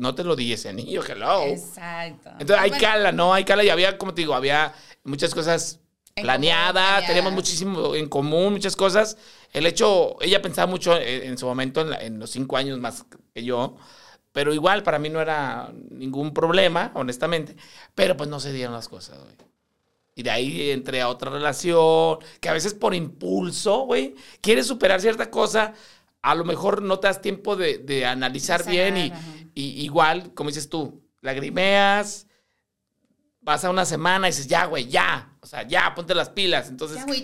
no 0.00 0.14
te 0.14 0.24
lo 0.24 0.36
di 0.36 0.52
ese 0.52 0.68
anillo, 0.68 1.02
hello. 1.06 1.42
Exacto. 1.44 2.30
Entonces 2.38 2.58
hay 2.58 2.70
Bueno, 2.70 2.82
cala, 2.86 3.12
¿no? 3.12 3.34
Hay 3.34 3.44
cala 3.44 3.64
y 3.64 3.68
había, 3.68 3.98
como 3.98 4.14
te 4.14 4.20
digo, 4.22 4.34
había 4.34 4.74
muchas 5.04 5.34
cosas 5.34 5.80
planeadas, 6.20 6.74
común, 6.74 6.82
planeadas. 6.84 7.06
teníamos 7.06 7.32
muchísimo 7.32 7.94
en 7.94 8.08
común, 8.08 8.52
muchas 8.52 8.76
cosas. 8.76 9.16
El 9.52 9.66
hecho, 9.66 10.16
ella 10.20 10.40
pensaba 10.42 10.66
mucho 10.70 10.96
en, 10.96 11.22
en 11.30 11.38
su 11.38 11.46
momento, 11.46 11.80
en, 11.80 11.90
la- 11.90 11.98
en 12.00 12.18
los 12.18 12.30
cinco 12.30 12.56
años 12.56 12.78
más 12.78 13.04
que 13.34 13.44
yo, 13.44 13.76
pero 14.32 14.54
igual 14.54 14.82
para 14.82 14.98
mí 14.98 15.08
no 15.10 15.20
era 15.20 15.72
ningún 15.90 16.32
problema, 16.34 16.92
honestamente, 16.94 17.56
pero 17.94 18.16
pues 18.16 18.28
no 18.28 18.40
se 18.40 18.52
dieron 18.52 18.74
las 18.74 18.88
cosas, 18.88 19.18
güey. 19.20 19.36
Y 20.14 20.22
de 20.24 20.30
ahí 20.30 20.70
entré 20.72 21.00
a 21.00 21.08
otra 21.08 21.30
relación, 21.30 22.18
que 22.40 22.48
a 22.48 22.52
veces 22.52 22.74
por 22.74 22.94
impulso, 22.94 23.80
güey, 23.82 24.16
quieres 24.40 24.66
superar 24.66 25.00
cierta 25.00 25.30
cosa, 25.30 25.74
a 26.30 26.34
lo 26.34 26.44
mejor 26.44 26.82
no 26.82 26.98
te 26.98 27.06
das 27.08 27.20
tiempo 27.22 27.56
de, 27.56 27.78
de 27.78 28.04
analizar 28.06 28.66
bien 28.66 28.96
y, 28.96 29.12
y 29.54 29.82
igual, 29.82 30.34
como 30.34 30.50
dices 30.50 30.68
tú, 30.68 31.02
lagrimeas, 31.20 32.26
pasa 33.44 33.70
una 33.70 33.84
semana 33.84 34.28
y 34.28 34.30
dices, 34.30 34.46
ya, 34.46 34.66
güey, 34.66 34.88
ya, 34.88 35.32
o 35.40 35.46
sea, 35.46 35.66
ya, 35.66 35.94
ponte 35.94 36.14
las 36.14 36.28
pilas. 36.28 36.68
Entonces, 36.68 36.98
güey. 37.06 37.20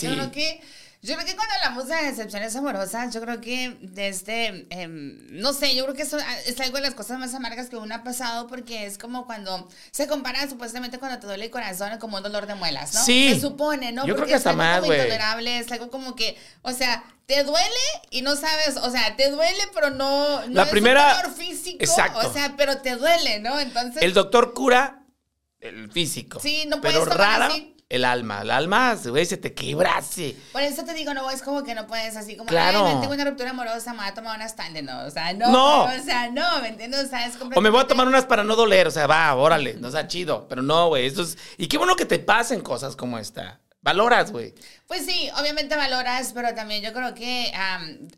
Yo 0.00 0.10
creo 0.14 0.30
que. 0.32 0.60
Yo 1.04 1.14
creo 1.16 1.26
que 1.26 1.34
cuando 1.34 1.52
hablamos 1.56 1.88
de 1.88 1.96
decepciones 1.96 2.54
amorosas, 2.54 3.12
yo 3.12 3.20
creo 3.20 3.40
que 3.40 3.76
desde, 3.80 4.68
em, 4.70 5.18
no 5.32 5.52
sé, 5.52 5.74
yo 5.74 5.82
creo 5.82 5.96
que 5.96 6.02
eso 6.02 6.16
ah, 6.24 6.36
es 6.46 6.60
algo 6.60 6.76
de 6.76 6.82
las 6.84 6.94
cosas 6.94 7.18
más 7.18 7.34
amargas 7.34 7.68
que 7.68 7.76
uno 7.76 7.92
ha 7.92 8.04
pasado 8.04 8.46
porque 8.46 8.86
es 8.86 8.98
como 8.98 9.26
cuando 9.26 9.68
se 9.90 10.06
compara 10.06 10.48
supuestamente 10.48 11.00
cuando 11.00 11.18
te 11.18 11.26
duele 11.26 11.46
el 11.46 11.50
corazón 11.50 11.98
como 11.98 12.18
un 12.18 12.22
dolor 12.22 12.46
de 12.46 12.54
muelas, 12.54 12.94
¿no? 12.94 13.02
Sí. 13.04 13.30
Se 13.34 13.40
supone, 13.40 13.90
¿no? 13.90 14.06
Yo 14.06 14.14
creo 14.14 14.28
que 14.28 14.34
hasta 14.36 14.50
es 14.50 14.54
algo 14.54 14.62
más, 14.62 14.76
como 14.76 14.86
güey. 14.86 15.00
intolerable, 15.00 15.58
es 15.58 15.72
algo 15.72 15.90
como 15.90 16.14
que, 16.14 16.38
o 16.62 16.70
sea, 16.70 17.02
te 17.26 17.42
duele 17.42 17.66
y 18.10 18.22
no 18.22 18.36
sabes, 18.36 18.76
o 18.76 18.88
sea, 18.90 19.16
te 19.16 19.28
duele 19.30 19.62
pero 19.74 19.90
no, 19.90 20.46
no 20.46 20.54
La 20.54 20.62
es 20.62 20.68
primera- 20.68 21.16
un 21.16 21.22
dolor 21.22 21.36
físico, 21.36 21.78
Exacto. 21.80 22.28
o 22.28 22.32
sea, 22.32 22.54
pero 22.56 22.78
te 22.78 22.94
duele, 22.94 23.40
¿no? 23.40 23.58
Entonces, 23.58 24.00
el 24.02 24.14
doctor 24.14 24.54
cura 24.54 25.02
el 25.58 25.90
físico. 25.90 26.38
Sí, 26.40 26.64
no 26.68 26.80
Pero 26.80 27.00
puedes 27.00 27.12
tomar 27.16 27.18
rara, 27.40 27.46
así. 27.46 27.71
El 27.92 28.04
alma. 28.04 28.42
El 28.42 28.50
alma, 28.50 28.94
güey, 29.04 29.26
se 29.26 29.36
te 29.36 29.52
quebrase. 29.54 30.34
Por 30.52 30.62
eso 30.62 30.84
te 30.84 30.94
digo, 30.94 31.12
no, 31.14 31.30
es 31.30 31.42
como 31.42 31.62
que 31.62 31.74
no 31.74 31.86
puedes 31.86 32.16
así 32.16 32.36
como, 32.36 32.48
Claro. 32.48 32.86
ay, 32.86 32.96
tengo 33.00 33.12
una 33.14 33.24
ruptura 33.24 33.50
amorosa, 33.50 33.92
me 33.92 33.98
voy 34.00 34.08
a 34.08 34.14
tomar 34.14 34.36
unas 34.36 34.56
tandes, 34.56 34.82
no, 34.82 35.04
o 35.06 35.10
sea, 35.10 35.32
no, 35.34 35.50
No. 35.50 35.84
o 35.84 36.02
sea, 36.04 36.30
no, 36.30 36.60
¿me 36.62 36.68
entiendes? 36.68 37.04
O 37.04 37.08
sea, 37.08 37.26
es 37.26 37.36
O 37.36 37.38
me 37.38 37.44
voy 37.44 37.50
a 37.50 37.54
completamente- 37.54 37.88
tomar 37.88 38.08
unas 38.08 38.24
para 38.26 38.44
no 38.44 38.56
doler, 38.56 38.86
o 38.86 38.90
sea, 38.90 39.06
va, 39.06 39.34
órale, 39.34 39.74
no 39.74 39.90
sea 39.90 40.06
chido. 40.08 40.46
Pero 40.48 40.62
no, 40.62 40.88
güey, 40.88 41.06
esto 41.06 41.22
es... 41.22 41.36
Y 41.58 41.66
qué 41.68 41.76
bueno 41.78 41.94
que 41.96 42.04
te 42.06 42.18
pasen 42.18 42.60
cosas 42.62 42.96
como 42.96 43.18
esta. 43.18 43.60
Valoras, 43.82 44.32
güey. 44.32 44.54
Pues 44.86 45.04
sí, 45.04 45.28
obviamente 45.38 45.76
valoras, 45.76 46.32
pero 46.32 46.54
también 46.54 46.82
yo 46.82 46.92
creo 46.92 47.14
que, 47.14 47.52
am, 47.54 48.08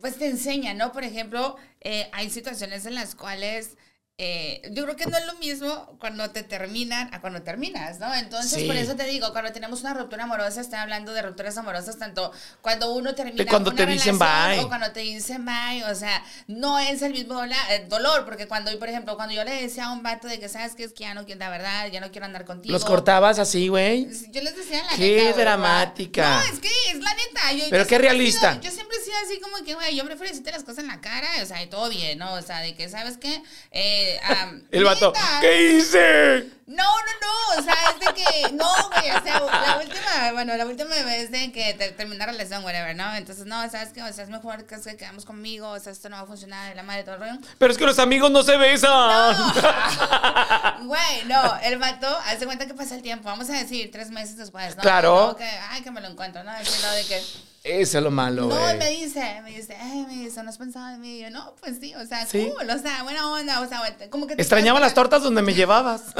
pues 0.00 0.16
te 0.18 0.26
enseña, 0.28 0.74
¿no? 0.74 0.92
Por 0.92 1.04
ejemplo, 1.04 1.56
eh, 1.80 2.08
hay 2.12 2.30
situaciones 2.30 2.86
en 2.86 2.94
las 2.94 3.14
cuales... 3.14 3.76
eh, 4.16 4.62
yo 4.70 4.84
creo 4.84 4.94
que 4.94 5.06
no 5.06 5.18
es 5.18 5.26
lo 5.26 5.34
mismo 5.34 5.96
cuando 5.98 6.30
te 6.30 6.44
terminan 6.44 7.12
a 7.12 7.20
cuando 7.20 7.42
terminas, 7.42 7.98
¿no? 7.98 8.14
Entonces, 8.14 8.60
Sí. 8.60 8.66
por 8.66 8.76
eso 8.76 8.94
te 8.94 9.04
digo, 9.06 9.32
cuando 9.32 9.50
tenemos 9.52 9.80
una 9.80 9.92
ruptura 9.92 10.22
amorosa, 10.22 10.60
estoy 10.60 10.78
hablando 10.78 11.12
de 11.12 11.20
rupturas 11.22 11.58
amorosas, 11.58 11.98
tanto 11.98 12.30
cuando 12.60 12.94
uno 12.94 13.16
termina 13.16 13.38
De 13.38 13.46
cuando 13.46 13.70
una 13.70 13.76
te 13.76 13.86
dicen 13.86 14.16
relación 14.20 14.56
bye. 14.56 14.64
o 14.64 14.68
cuando 14.68 14.92
te 14.92 15.00
dicen 15.00 15.44
bye, 15.44 15.82
o 15.90 15.94
sea, 15.96 16.22
no 16.46 16.78
es 16.78 17.02
el 17.02 17.10
mismo 17.12 17.42
eh, 17.44 17.86
dolor, 17.88 18.24
porque 18.24 18.46
cuando, 18.46 18.76
por 18.78 18.88
ejemplo, 18.88 19.16
cuando 19.16 19.34
yo 19.34 19.42
le 19.42 19.50
decía 19.62 19.86
a 19.86 19.92
un 19.92 20.04
vato 20.04 20.28
de 20.28 20.38
que, 20.38 20.48
¿sabes 20.48 20.76
qué? 20.76 20.84
Es 20.84 20.92
que 20.92 21.00
ya 21.00 21.14
no 21.14 21.24
quiero, 21.24 21.40
la 21.40 21.50
verdad, 21.50 21.88
ya 21.88 22.00
no 22.00 22.12
quiero 22.12 22.26
andar 22.26 22.44
contigo. 22.44 22.72
Los 22.72 22.84
cortabas 22.84 23.40
así, 23.40 23.66
güey. 23.66 24.08
Yo 24.30 24.42
les 24.42 24.54
decía 24.54 24.80
la 24.90 24.96
Qué 24.96 25.24
neta. 25.24 25.38
dramática. 25.40 26.36
No, 26.46 26.52
es 26.52 26.60
que 26.60 26.68
es 26.92 27.00
la 27.00 27.10
neta. 27.14 27.52
Yo, 27.52 27.64
Pero 27.68 27.82
yo 27.82 27.88
qué 27.88 27.98
realista. 27.98 28.52
sido- 28.52 28.62
yo 28.62 28.70
siempre 28.70 28.96
he 28.96 29.04
sido 29.04 29.16
así 29.26 29.40
como 29.40 29.56
que, 29.64 29.74
güey, 29.74 29.96
yo 29.96 30.04
prefiero 30.04 30.28
decirte 30.30 30.52
las 30.52 30.62
cosas 30.62 30.78
en 30.84 30.86
la 30.86 31.00
cara, 31.00 31.26
o 31.42 31.46
sea, 31.46 31.60
y 31.62 31.66
todo 31.66 31.88
bien, 31.88 32.18
¿no? 32.18 32.32
O 32.34 32.42
sea, 32.42 32.60
de 32.60 32.76
que, 32.76 32.88
¿sabes 32.88 33.16
qué? 33.18 33.42
Eh, 33.72 34.02
am, 34.22 34.66
El 34.70 34.84
vato, 34.84 35.12
neta, 35.12 35.38
¿qué 35.40 35.72
hice? 35.72 36.50
No, 36.66 36.82
no, 36.82 37.12
no, 37.20 37.60
o 37.60 37.62
sea, 37.62 37.74
es 37.90 38.00
de 38.00 38.14
que, 38.14 38.52
no, 38.54 38.66
güey, 38.88 39.10
o 39.10 39.22
sea, 39.22 39.38
la 39.38 39.78
última, 39.78 40.32
bueno, 40.32 40.56
la 40.56 40.64
última 40.64 40.96
vez 41.04 41.30
de 41.30 41.52
que 41.52 41.74
te, 41.74 42.06
la 42.06 42.26
relación, 42.26 42.64
whatever, 42.64 42.96
¿no? 42.96 43.14
Entonces, 43.14 43.44
no, 43.44 43.68
¿sabes 43.70 43.90
qué? 43.92 44.02
O 44.02 44.10
sea, 44.12 44.24
es 44.24 44.30
mejor 44.30 44.64
que 44.64 44.80
que 44.80 44.96
quedamos 44.96 45.26
conmigo, 45.26 45.68
o 45.68 45.78
sea, 45.78 45.92
esto 45.92 46.08
no 46.08 46.16
va 46.16 46.22
a 46.22 46.26
funcionar, 46.26 46.74
la 46.74 46.82
madre, 46.82 47.04
todo 47.04 47.16
el 47.16 47.20
rollo. 47.20 47.38
Pero 47.58 47.70
es 47.70 47.78
que 47.78 47.84
los 47.84 47.98
amigos 47.98 48.30
no 48.30 48.42
se 48.42 48.56
besan. 48.56 49.36
Güey, 50.84 51.24
no, 51.26 51.58
el 51.62 51.78
vato, 51.78 52.08
hace 52.26 52.44
cuenta 52.44 52.66
que 52.66 52.74
pasa 52.74 52.94
el 52.94 53.02
tiempo, 53.02 53.28
vamos 53.28 53.48
a 53.50 53.54
decir, 53.54 53.90
tres 53.90 54.10
meses 54.10 54.36
después, 54.36 54.76
¿no? 54.76 54.82
Claro. 54.82 55.34
Que, 55.36 55.44
ay, 55.44 55.82
que 55.82 55.90
me 55.90 56.00
lo 56.00 56.08
encuentro, 56.08 56.42
¿no? 56.44 56.50
Así, 56.50 56.82
¿no? 56.82 56.92
De 56.92 57.04
que, 57.04 57.22
Eso 57.64 57.96
es 57.98 58.04
lo 58.04 58.10
malo, 58.10 58.46
no, 58.46 58.74
me 58.76 58.90
dice, 58.90 59.40
me 59.42 59.50
dice, 59.50 59.74
ay, 59.80 60.04
me 60.06 60.24
dice, 60.24 60.42
¿no 60.42 60.50
has 60.50 60.58
pensado 60.58 60.94
en 60.94 61.00
mí? 61.00 61.16
Y 61.16 61.22
yo, 61.22 61.30
no, 61.30 61.56
pues 61.60 61.78
sí, 61.80 61.94
o 61.94 62.04
sea, 62.04 62.26
Sí. 62.26 62.52
cool, 62.54 62.68
o 62.68 62.78
sea, 62.78 63.02
buena 63.04 63.32
onda, 63.32 63.62
o 63.62 63.66
sea, 63.66 63.80
como 64.10 64.26
que... 64.26 64.36
te 64.36 64.42
Extrañaba 64.42 64.80
las 64.80 64.92
tortas 64.92 65.22
donde 65.22 65.40
me 65.42 65.54
llevabas. 65.54 66.02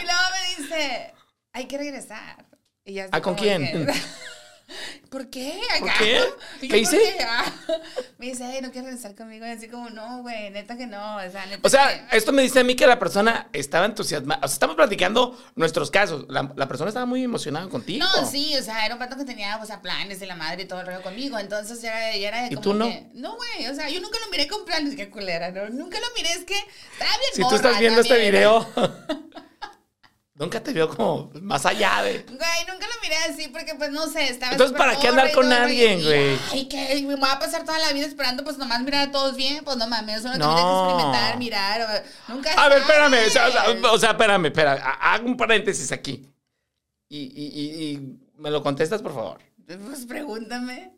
Y 0.00 0.04
luego 0.04 0.20
me 0.32 0.62
dice, 0.62 1.14
hay 1.52 1.66
que 1.66 1.78
regresar. 1.78 2.44
Y 2.84 2.94
ya 2.94 3.08
¿Ah, 3.12 3.20
con 3.22 3.34
quién? 3.34 3.88
¿Por 5.10 5.28
qué? 5.30 5.60
¿Por 5.78 5.92
qué? 5.98 6.12
Y 6.12 6.18
yo, 6.18 6.36
¿Qué 6.60 6.68
¿por 6.68 6.76
hice? 6.78 7.16
Ah. 7.28 7.44
Me 8.18 8.26
dice, 8.26 8.44
ay, 8.44 8.60
no 8.62 8.70
quieres 8.72 8.90
regresar 8.90 9.14
conmigo. 9.14 9.46
Y 9.46 9.50
así 9.50 9.68
como, 9.68 9.90
no, 9.90 10.22
güey, 10.22 10.50
neta 10.50 10.76
que 10.76 10.86
no. 10.86 11.16
O 11.16 11.30
sea, 11.30 11.46
neta 11.46 11.60
O 11.62 11.68
sea, 11.68 12.08
que- 12.08 12.16
esto 12.16 12.32
me 12.32 12.42
dice 12.42 12.60
a 12.60 12.64
mí 12.64 12.74
que 12.74 12.86
la 12.86 12.98
persona 12.98 13.48
estaba 13.52 13.86
entusiasmada. 13.86 14.40
O 14.44 14.48
sea, 14.48 14.54
estamos 14.54 14.74
platicando 14.76 15.38
nuestros 15.54 15.90
casos. 15.90 16.24
La, 16.28 16.50
la 16.56 16.66
persona 16.66 16.88
estaba 16.88 17.06
muy 17.06 17.22
emocionada 17.22 17.68
contigo. 17.68 18.04
No, 18.16 18.26
sí, 18.28 18.56
o 18.56 18.62
sea, 18.62 18.84
era 18.86 18.94
un 18.94 18.98
pato 18.98 19.16
que 19.16 19.24
tenía, 19.24 19.58
o 19.62 19.66
sea, 19.66 19.82
planes 19.82 20.18
de 20.20 20.26
la 20.26 20.34
madre 20.34 20.62
y 20.62 20.66
todo 20.66 20.80
el 20.80 20.86
rollo 20.86 21.02
conmigo. 21.02 21.38
Entonces 21.38 21.80
ya 21.82 22.08
era, 22.08 22.16
ya 22.16 22.28
era 22.28 22.40
de 22.42 22.46
¿Y 22.46 22.50
como 22.54 22.62
tú 22.62 22.74
no? 22.74 22.86
que- 22.86 23.06
no, 23.14 23.36
güey, 23.36 23.68
o 23.68 23.74
sea, 23.74 23.88
yo 23.90 24.00
nunca 24.00 24.18
lo 24.24 24.30
miré 24.30 24.48
con 24.48 24.64
planes, 24.64 24.96
qué 24.96 25.10
culera, 25.10 25.50
¿no? 25.50 25.68
Nunca 25.68 25.98
lo 26.00 26.06
miré, 26.16 26.32
es 26.32 26.44
que 26.44 26.56
estaba 26.92 27.10
bien 27.18 27.30
Si 27.34 27.42
tú 27.42 27.54
estás 27.54 27.78
viendo 27.78 28.00
este 28.00 28.18
video, 28.18 28.66
nunca 30.34 30.62
te 30.62 30.72
vio 30.72 30.88
como 30.88 31.30
más 31.42 31.64
allá 31.66 32.02
de. 32.02 32.22
Güey, 32.24 32.38
nunca 32.68 32.86
lo 32.86 33.00
miré 33.02 33.16
así 33.28 33.48
porque, 33.48 33.74
pues, 33.76 33.90
no 33.90 34.06
sé, 34.08 34.24
estaba 34.30 34.52
Entonces, 34.52 34.76
¿para 34.76 34.98
qué 34.98 35.08
andar 35.08 35.32
con 35.32 35.52
alguien, 35.52 36.02
güey? 36.02 36.38
Ay, 36.52 36.66
que 36.68 37.02
me 37.06 37.16
voy 37.16 37.28
a 37.30 37.38
pasar 37.38 37.64
toda 37.64 37.78
la 37.78 37.92
vida 37.92 38.06
esperando, 38.06 38.42
pues, 38.44 38.58
nomás 38.58 38.82
mirar 38.82 39.08
a 39.08 39.12
todos 39.12 39.36
bien. 39.36 39.64
Pues, 39.64 39.76
no 39.76 39.86
mames, 39.88 40.22
uno 40.24 40.36
No. 40.36 40.54
tiene 40.54 40.62
que 40.62 40.92
experimentar, 40.92 41.38
mirar. 41.38 42.04
o- 42.28 42.32
nunca 42.32 42.52
A 42.54 42.68
ver, 42.68 42.78
espérame. 42.78 43.26
O 43.26 43.30
sea, 43.30 43.48
o 43.92 43.98
sea, 43.98 44.10
espérame, 44.10 44.46
espera. 44.46 44.72
ha- 44.82 45.14
Hago 45.14 45.26
un 45.26 45.36
paréntesis 45.36 45.92
aquí. 45.92 46.26
Y, 47.08 47.18
y- 47.18 47.60
y- 47.60 47.90
y 47.92 48.18
me 48.38 48.50
lo 48.50 48.62
contestas, 48.62 49.02
por 49.02 49.14
favor. 49.14 49.38
Pues, 49.66 50.04
pregúntame. 50.06 50.92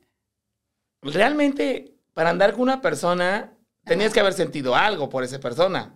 Realmente, 1.02 1.94
para 2.14 2.30
andar 2.30 2.52
con 2.52 2.62
una 2.62 2.80
persona, 2.80 3.52
tenías 3.84 4.12
que 4.12 4.20
haber 4.20 4.32
sentido 4.32 4.74
algo 4.74 5.08
por 5.08 5.22
esa 5.24 5.38
persona. 5.38 5.94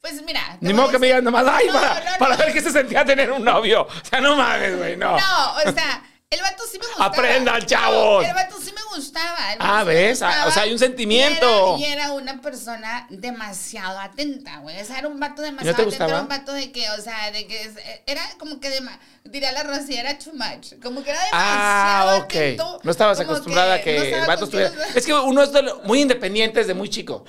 Pues, 0.00 0.22
mira. 0.22 0.40
Ni 0.60 0.72
modo 0.72 0.90
que 0.90 0.98
me 0.98 1.06
digas 1.08 1.22
nomás, 1.22 1.44
ay, 1.48 1.66
No, 1.66 1.72
para, 1.72 1.94
no, 2.04 2.10
no. 2.12 2.18
para 2.18 2.36
ver 2.36 2.52
qué 2.52 2.60
se 2.60 2.70
sentía 2.70 3.04
tener 3.04 3.30
un 3.32 3.44
novio. 3.44 3.82
O 3.82 4.04
sea, 4.08 4.20
no 4.20 4.36
mames, 4.36 4.76
güey, 4.78 4.96
no. 4.96 5.12
No, 5.18 5.54
o 5.66 5.72
sea, 5.72 6.02
el 6.28 6.40
vato 6.42 6.64
sí 6.70 6.76
me 6.78 6.86
gustaba. 6.86 7.06
Aprendan, 7.06 7.66
chavos. 7.66 8.22
No, 8.24 8.28
el 8.28 8.34
vato 8.34 8.56
sí 8.60 8.72
me 8.72 8.82
gustaba. 8.96 9.36
Ah, 9.60 9.80
sí 9.82 9.86
¿ves? 9.86 10.22
Ah, 10.22 10.26
gustaba. 10.26 10.48
o 10.48 10.50
sea, 10.50 10.62
hay 10.64 10.72
un 10.72 10.78
sentimiento. 10.80 11.76
Y 11.78 11.84
era, 11.84 11.88
y 11.88 11.92
era 11.92 12.12
una 12.12 12.40
persona 12.40 13.06
demasiado 13.10 14.00
atenta, 14.00 14.58
güey. 14.58 14.80
O 14.80 14.84
sea, 14.84 14.98
era 14.98 15.06
un 15.06 15.20
vato 15.20 15.42
demasiado 15.42 15.76
te 15.76 15.82
atento. 15.82 16.04
Era 16.04 16.20
un 16.22 16.28
vato 16.28 16.52
de 16.52 16.72
que, 16.72 16.90
o 16.90 17.00
sea, 17.00 17.30
de 17.30 17.46
que 17.46 17.62
es- 17.62 17.74
era 18.06 18.22
como 18.40 18.58
que, 18.58 18.70
de, 18.70 18.80
diría 19.22 19.52
la 19.52 19.62
Rosy, 19.62 19.94
era 19.94 20.18
too 20.18 20.32
much. 20.34 20.72
Como 20.82 21.04
que 21.04 21.10
era 21.10 21.20
Ah, 21.32 22.00
demasiado 22.02 22.18
ok. 22.18 22.24
atento. 22.24 22.80
No 22.82 22.90
estabas 22.90 23.20
acostumbrada 23.20 23.74
a 23.74 23.78
no 23.78 23.84
que 23.84 24.18
el 24.18 24.26
vato 24.26 24.44
estuviera. 24.46 24.72
Es 24.96 25.06
que 25.06 25.14
uno 25.14 25.42
es 25.44 25.50
muy 25.84 26.00
independiente 26.00 26.58
desde 26.58 26.74
muy 26.74 26.88
chico. 26.88 27.24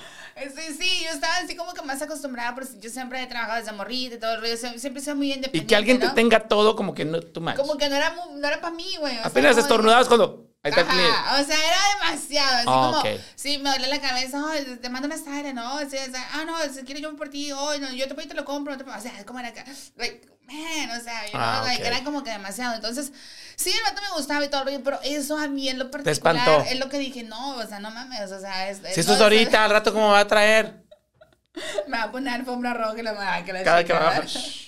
Sí, 0.54 0.76
sí, 0.78 1.02
yo 1.04 1.10
estaba 1.10 1.36
así 1.38 1.56
como 1.56 1.74
que 1.74 1.82
más 1.82 2.00
acostumbrada, 2.00 2.54
porque 2.54 2.70
yo 2.78 2.90
siempre 2.90 3.20
he 3.20 3.26
trabajado 3.26 3.58
desde 3.58 3.72
morrita 3.72 4.14
y 4.14 4.18
todo 4.20 4.34
el 4.34 4.40
rollo, 4.40 4.56
siempre, 4.56 5.02
sido 5.02 5.16
muy 5.16 5.32
independiente. 5.32 5.64
Y 5.64 5.66
que 5.66 5.74
alguien 5.74 5.98
te 5.98 6.06
¿no? 6.06 6.14
tenga 6.14 6.38
todo 6.46 6.76
como 6.76 6.94
que 6.94 7.04
no 7.04 7.20
tú 7.20 7.40
más. 7.40 7.56
Como 7.56 7.76
que 7.76 7.88
no 7.88 7.96
era, 7.96 8.14
no 8.30 8.46
era 8.46 8.60
para 8.60 8.72
mí, 8.72 8.86
güey. 8.98 9.14
sea, 9.16 9.26
Apenas 9.26 9.56
de- 9.56 9.62
estornudabas 9.62 10.08
cuando. 10.08 10.44
Ahí 10.62 10.70
está 10.70 10.84
el. 10.84 11.10
Ajá, 11.10 11.40
o 11.40 11.44
sea, 11.44 11.56
era 11.56 11.78
demasiado. 12.10 12.56
Así 12.56 12.66
Ah, 12.68 12.90
como, 12.92 12.98
ok. 13.00 13.20
sí, 13.36 13.58
me 13.58 13.70
duele 13.70 13.86
la 13.86 14.00
cabeza, 14.00 14.42
"Ay, 14.50 14.64
te 14.82 14.88
mando 14.88 15.06
una 15.06 15.16
sala, 15.16 15.52
¿no? 15.52 15.76
O 15.76 15.78
sea, 15.88 16.04
sea, 16.10 16.28
ah, 16.34 16.44
no, 16.44 16.56
si 16.74 16.82
quieres 16.82 17.02
yo 17.02 17.14
por 17.16 17.28
ti, 17.28 17.52
hoy 17.52 17.78
no, 17.78 17.90
yo 17.92 18.08
te 18.08 18.14
voy 18.14 18.24
y 18.24 18.28
te 18.28 18.34
lo 18.34 18.44
compro. 18.44 18.74
no 18.76 18.84
te- 18.84 18.90
o 18.90 19.00
sea, 19.00 19.16
es 19.18 19.24
como 19.24 19.38
era 19.38 19.48
acá, 19.50 19.64
like, 19.96 20.28
man, 20.46 20.98
o 20.98 21.02
sea, 21.02 21.26
you 21.26 21.32
Ah, 21.34 21.58
know, 21.58 21.66
like, 21.68 21.82
ok. 21.82 21.86
era 21.88 22.02
como 22.04 22.24
que 22.24 22.30
demasiado. 22.30 22.74
Entonces, 22.74 23.12
sí, 23.54 23.70
el 23.70 23.82
vato 23.84 24.02
me 24.02 24.16
gustaba 24.16 24.44
y 24.44 24.48
todo 24.48 24.62
pero 24.82 24.98
eso 25.04 25.38
a 25.38 25.46
mí 25.46 25.68
en 25.68 25.78
lo 25.78 25.84
espantó. 25.84 26.20
particular 26.22 26.66
es 26.72 26.78
lo 26.80 26.88
que 26.88 26.98
dije, 26.98 27.22
no, 27.22 27.50
o 27.56 27.66
sea, 27.66 27.78
no 27.78 27.90
mames, 27.92 28.32
o 28.32 28.40
sea, 28.40 28.68
es, 28.68 28.78
Si 28.94 29.00
esto 29.00 29.14
es 29.14 29.20
ahorita, 29.20 29.64
al 29.64 29.70
rato, 29.70 29.92
¿cómo 29.92 30.08
va 30.08 30.20
a 30.20 30.26
traer? 30.26 30.82
me 31.86 31.96
va 31.98 32.04
a 32.04 32.10
poner 32.12 32.34
alfombra 32.34 32.74
roja 32.74 32.98
y 32.98 33.02
la 33.02 33.12
madre 33.14 33.44
que 33.44 33.52
la 33.52 33.62
Cada 33.62 33.84
que 33.84 33.92
chingada. 33.92 34.18
va. 34.20 34.24
Shh. 34.26 34.64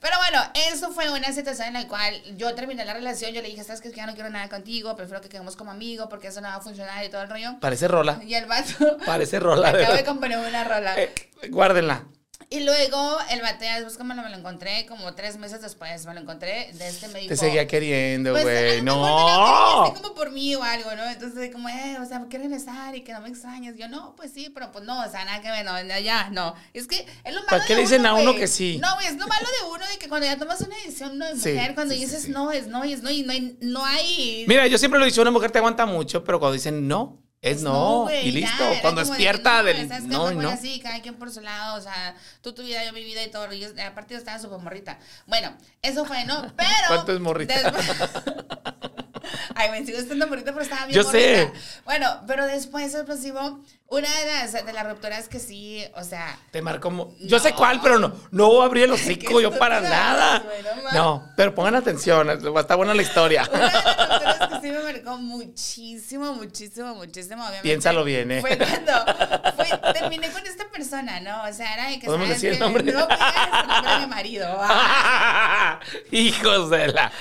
Pero 0.00 0.16
bueno, 0.16 0.42
eso 0.70 0.90
fue 0.92 1.10
una 1.10 1.30
situación 1.32 1.68
en 1.68 1.74
la 1.74 1.86
cual 1.86 2.22
yo 2.36 2.54
terminé 2.54 2.84
la 2.86 2.94
relación. 2.94 3.32
Yo 3.32 3.42
le 3.42 3.48
dije, 3.48 3.62
¿sabes 3.64 3.82
qué? 3.82 3.90
Que 3.90 3.96
ya 3.96 4.06
no 4.06 4.14
quiero 4.14 4.30
nada 4.30 4.48
contigo. 4.48 4.96
Prefiero 4.96 5.20
que 5.20 5.28
quedemos 5.28 5.56
como 5.56 5.70
amigos 5.70 6.06
porque 6.08 6.28
eso 6.28 6.40
no 6.40 6.48
va 6.48 6.54
a 6.54 6.60
funcionar 6.60 7.04
y 7.04 7.10
todo 7.10 7.22
el 7.22 7.28
rollo. 7.28 7.60
Parece 7.60 7.86
rola. 7.86 8.18
Y 8.30 8.34
el 8.34 8.46
vato. 8.46 8.96
Parece 9.04 9.40
rola. 9.40 9.68
Acabo 9.70 9.94
de 9.94 10.04
componer 10.04 10.38
una 10.38 10.64
rola. 10.64 10.98
Eh, 10.98 11.12
guárdenla. 11.50 12.06
Y 12.48 12.60
luego 12.60 13.18
el 13.30 13.42
vato 13.42 13.64
ya 13.64 13.74
después 13.76 13.96
como 13.96 14.14
me 14.14 14.28
lo 14.28 14.36
encontré, 14.36 14.86
como 14.86 15.14
tres 15.14 15.36
meses 15.36 15.60
después 15.60 16.04
me 16.06 16.14
lo 16.14 16.20
encontré. 16.20 16.70
De 16.72 16.88
este 16.88 17.06
me 17.08 17.20
dijo. 17.20 17.28
Te 17.28 17.36
seguía 17.36 17.66
queriendo, 17.66 18.32
pues, 18.32 18.42
güey. 18.42 18.82
me 18.82 18.90
lo 18.90 18.96
no. 18.96 19.84
quería 19.84 20.02
como 20.02 20.14
por 20.14 20.30
mí 20.32 20.54
o 20.56 20.62
algo, 20.62 20.94
¿no? 20.96 21.04
Entonces, 21.04 21.52
como, 21.52 21.68
eh, 21.68 21.98
o 22.00 22.06
sea, 22.06 22.24
¿quieres 22.28 22.48
regresar 22.50 22.96
y 22.96 23.02
que 23.02 23.12
no 23.12 23.20
me 23.20 23.28
extrañas? 23.28 23.76
Yo, 23.76 23.88
no, 23.88 24.14
pues 24.16 24.32
sí, 24.32 24.50
pero 24.52 24.72
pues 24.72 24.84
no, 24.84 25.00
o 25.04 25.10
sea, 25.10 25.24
nada 25.24 25.40
que 25.40 25.50
ver, 25.50 25.64
no, 25.64 25.98
ya, 26.00 26.30
no. 26.30 26.54
Es 26.72 26.86
que 26.88 26.96
es 27.24 27.34
lo 27.34 27.40
malo 27.40 27.46
¿Para 27.50 27.64
qué 27.66 27.74
le 27.76 27.82
dicen 27.82 28.04
a 28.06 28.14
uno 28.14 28.30
güey. 28.30 28.38
que 28.38 28.46
sí? 28.48 28.78
No, 28.82 28.94
güey, 28.94 29.06
es 29.06 29.16
lo 29.16 29.28
malo 29.28 29.46
de 29.60 29.68
uno 29.68 29.86
de 29.86 29.98
que 29.98 30.08
cuando 30.08 30.26
ya 30.26 30.36
tomas 30.38 30.60
una 30.62 30.74
decisión, 30.76 31.18
no 31.18 31.26
de 31.26 31.36
Sí, 31.36 31.52
mujer, 31.52 31.74
cuando 31.74 31.94
sí, 31.94 32.00
dices 32.00 32.22
sí. 32.22 32.30
no, 32.30 32.50
es 32.50 32.66
no, 32.66 32.84
y 32.84 32.92
es 32.94 33.02
no, 33.02 33.10
y 33.10 33.22
no 33.22 33.32
hay, 33.32 33.56
no 33.60 33.84
hay 33.84 34.44
Mira, 34.48 34.66
yo 34.66 34.78
siempre 34.78 34.98
lo 34.98 35.04
he 35.04 35.08
dicho, 35.08 35.22
una 35.22 35.30
mujer 35.30 35.50
te 35.50 35.58
aguanta 35.58 35.86
mucho, 35.86 36.24
pero 36.24 36.40
cuando 36.40 36.54
dicen 36.54 36.88
no, 36.88 37.22
es 37.42 37.62
no. 37.62 38.02
güey, 38.02 38.28
y 38.28 38.32
ya, 38.32 38.40
listo. 38.40 38.64
era 38.64 38.80
cuando 38.82 39.02
como 39.02 39.12
de 39.14 39.18
que 39.18 39.24
despierta 39.24 39.58
no, 39.62 40.26
del 40.26 40.36
no 40.36 40.42
no. 40.42 40.48
así, 40.50 40.78
cada 40.80 41.00
quien 41.00 41.14
por 41.14 41.30
su 41.30 41.40
lado, 41.40 41.78
o 41.78 41.80
sea, 41.80 42.14
tú 42.42 42.52
tu 42.52 42.62
vida, 42.62 42.84
yo 42.84 42.92
mi 42.92 43.02
vida 43.04 43.22
y 43.22 43.30
todo, 43.30 43.50
y 43.52 43.60
yo- 43.60 43.68
aparte 43.86 44.14
yo 44.14 44.18
estaba 44.18 44.38
súper 44.38 44.58
morrita. 44.58 44.98
Bueno, 45.26 45.54
eso 45.82 46.04
fue, 46.04 46.24
¿no? 46.24 46.42
Pero... 46.56 46.68
¿Cuánto 46.88 47.12
es 47.14 47.20
morrita? 47.20 47.54
después- 47.72 48.10
Ay, 49.54 49.70
me 49.70 49.84
sigo 49.84 49.98
estando 49.98 50.26
morrita, 50.26 50.52
pero 50.52 50.62
estaba 50.62 50.86
bien 50.86 50.96
Yo 50.96 51.04
sé. 51.08 51.44
morrita. 51.46 51.60
Bueno, 51.84 52.06
pero 52.26 52.46
después, 52.46 52.94
explosivo, 52.94 53.60
una 53.88 54.08
de 54.20 54.26
las, 54.26 54.52
de 54.52 54.72
las 54.72 54.86
rupturas 54.88 55.28
que 55.28 55.38
sí, 55.38 55.84
o 55.94 56.02
sea... 56.02 56.38
Te 56.50 56.62
marcó. 56.62 56.90
mo- 56.90 57.14
Yo 57.20 57.38
sé 57.38 57.52
cuál, 57.52 57.80
pero 57.82 57.98
no. 57.98 58.12
No 58.30 58.62
abrí 58.62 58.82
el 58.82 58.90
hocico 58.92 59.40
yo 59.40 59.56
para 59.58 59.80
nada. 59.82 60.38
güey, 60.40 60.62
no. 60.62 60.92
No, 60.92 61.32
pero 61.36 61.54
pongan 61.54 61.74
atención. 61.74 62.30
Está 62.30 62.74
buena 62.74 62.94
la 62.94 63.02
historia. 63.02 63.48
Una 63.52 63.58
de 63.66 63.72
las 63.72 63.84
rupturas 63.84 64.49
sí 64.60 64.70
me 64.70 64.78
marcó 64.82 65.18
muchísimo, 65.18 66.34
muchísimo, 66.34 66.94
muchísimo, 66.94 67.42
obviamente. 67.42 67.62
Piénsalo 67.62 68.04
bien, 68.04 68.30
¿eh? 68.30 68.40
Fue 68.40 68.56
cuando 68.58 68.92
fue- 69.56 69.92
terminé 69.92 70.30
con 70.30 70.46
esta 70.46 70.68
persona, 70.68 71.20
¿no? 71.20 71.42
O 71.44 71.52
sea, 71.52 71.74
era 71.74 71.88
de 71.88 71.98
que 71.98 72.06
¿Podemos 72.06 72.28
¿sabes 72.28 72.40
decir 72.42 72.54
el 72.54 72.58
nombre? 72.60 72.82
No, 72.84 73.00
el 73.08 73.68
nombre 73.68 73.90
de 73.92 73.98
mi 74.00 74.06
marido. 74.06 74.46
ah. 74.60 75.80
Hijos 76.10 76.70
de 76.70 76.88
la. 76.88 77.12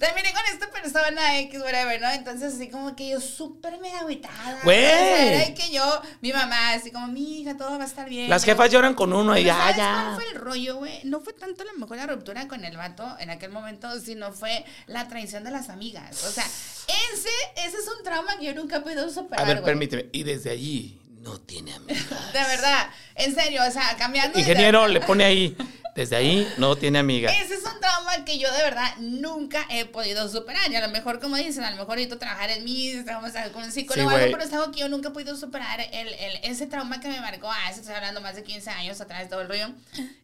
Terminé 0.00 0.32
con 0.32 0.42
esta 0.50 0.70
persona 0.70 1.38
X, 1.40 1.60
whatever, 1.60 2.00
¿no? 2.00 2.10
Entonces, 2.10 2.54
así 2.54 2.70
como 2.70 2.96
que 2.96 3.10
yo 3.10 3.20
súper 3.20 3.78
mega 3.80 4.00
agüitada. 4.00 4.58
Güey. 4.64 4.78
O 4.78 4.88
sea, 4.88 5.26
era 5.26 5.46
de 5.46 5.54
que 5.54 5.70
yo, 5.70 5.84
mi 6.22 6.32
mamá, 6.32 6.72
así 6.72 6.90
como, 6.90 7.06
mi 7.08 7.42
hija, 7.42 7.58
todo 7.58 7.76
va 7.76 7.84
a 7.84 7.86
estar 7.86 8.08
bien. 8.08 8.30
Las 8.30 8.42
jefas 8.42 8.70
lloran 8.70 8.94
con 8.94 9.12
uno 9.12 9.36
y 9.36 9.44
ya, 9.44 9.58
¿sabes 9.58 9.76
ya. 9.76 9.92
cuál 9.92 10.14
fue 10.14 10.32
el 10.32 10.34
rollo, 10.36 10.76
güey? 10.76 11.00
No 11.04 11.20
fue 11.20 11.34
tanto 11.34 11.64
la 11.64 11.74
mejor 11.74 11.98
la 11.98 12.06
ruptura 12.06 12.48
con 12.48 12.64
el 12.64 12.78
vato 12.78 13.14
en 13.18 13.28
aquel 13.28 13.50
momento, 13.50 14.00
sino 14.00 14.32
fue 14.32 14.64
la 14.86 15.06
traición 15.06 15.44
de 15.44 15.50
las 15.50 15.68
amigas. 15.68 16.24
O 16.24 16.30
sea, 16.30 16.46
ese, 16.46 17.28
ese 17.56 17.76
es 17.76 17.86
un 17.98 18.02
trauma 18.02 18.38
que 18.38 18.46
yo 18.46 18.54
nunca 18.54 18.78
he 18.78 18.80
podido 18.80 19.10
superar, 19.10 19.44
A 19.44 19.52
ver, 19.52 19.62
permíteme. 19.62 20.06
Y 20.12 20.22
desde 20.22 20.48
allí 20.48 20.98
no 21.20 21.38
tiene 21.40 21.74
amigas. 21.74 22.32
De 22.32 22.38
verdad, 22.38 22.88
en 23.16 23.34
serio, 23.34 23.60
o 23.68 23.70
sea, 23.70 23.94
cambiando 23.98 24.38
Ingeniero, 24.38 24.88
le 24.88 25.02
pone 25.02 25.24
ahí. 25.24 25.56
Desde 26.00 26.16
ahí 26.16 26.50
no 26.56 26.76
tiene 26.76 26.98
amigas. 26.98 27.30
Ese 27.38 27.56
es 27.56 27.62
un 27.62 27.78
trauma 27.78 28.24
que 28.24 28.38
yo 28.38 28.50
de 28.50 28.62
verdad 28.62 28.96
nunca 29.00 29.66
he 29.68 29.84
podido 29.84 30.30
superar. 30.30 30.72
Y 30.72 30.76
a 30.76 30.80
lo 30.80 30.88
mejor, 30.88 31.20
como 31.20 31.36
dicen, 31.36 31.62
a 31.62 31.70
lo 31.70 31.76
mejor 31.76 31.96
necesito 31.96 32.18
trabajar 32.18 32.48
en 32.48 32.64
mí, 32.64 32.94
vamos 33.04 33.36
a 33.36 33.52
con 33.52 33.64
un 33.64 33.70
psicólogo, 33.70 34.08
Sí, 34.08 34.16
algo, 34.16 34.32
pero 34.32 34.42
es 34.42 34.52
algo 34.54 34.72
que 34.72 34.80
yo 34.80 34.88
nunca 34.88 35.10
he 35.10 35.12
podido 35.12 35.36
superar. 35.36 35.78
El, 35.92 36.08
el, 36.08 36.40
ese 36.42 36.66
trauma 36.66 37.00
que 37.00 37.08
me 37.08 37.20
marcó, 37.20 37.50
ah, 37.50 37.70
estoy 37.70 37.92
hablando 37.92 38.22
más 38.22 38.34
de 38.34 38.42
15 38.42 38.70
años 38.70 38.98
atrás, 38.98 39.28
todo 39.28 39.42
el 39.42 39.48
rollo. 39.48 39.68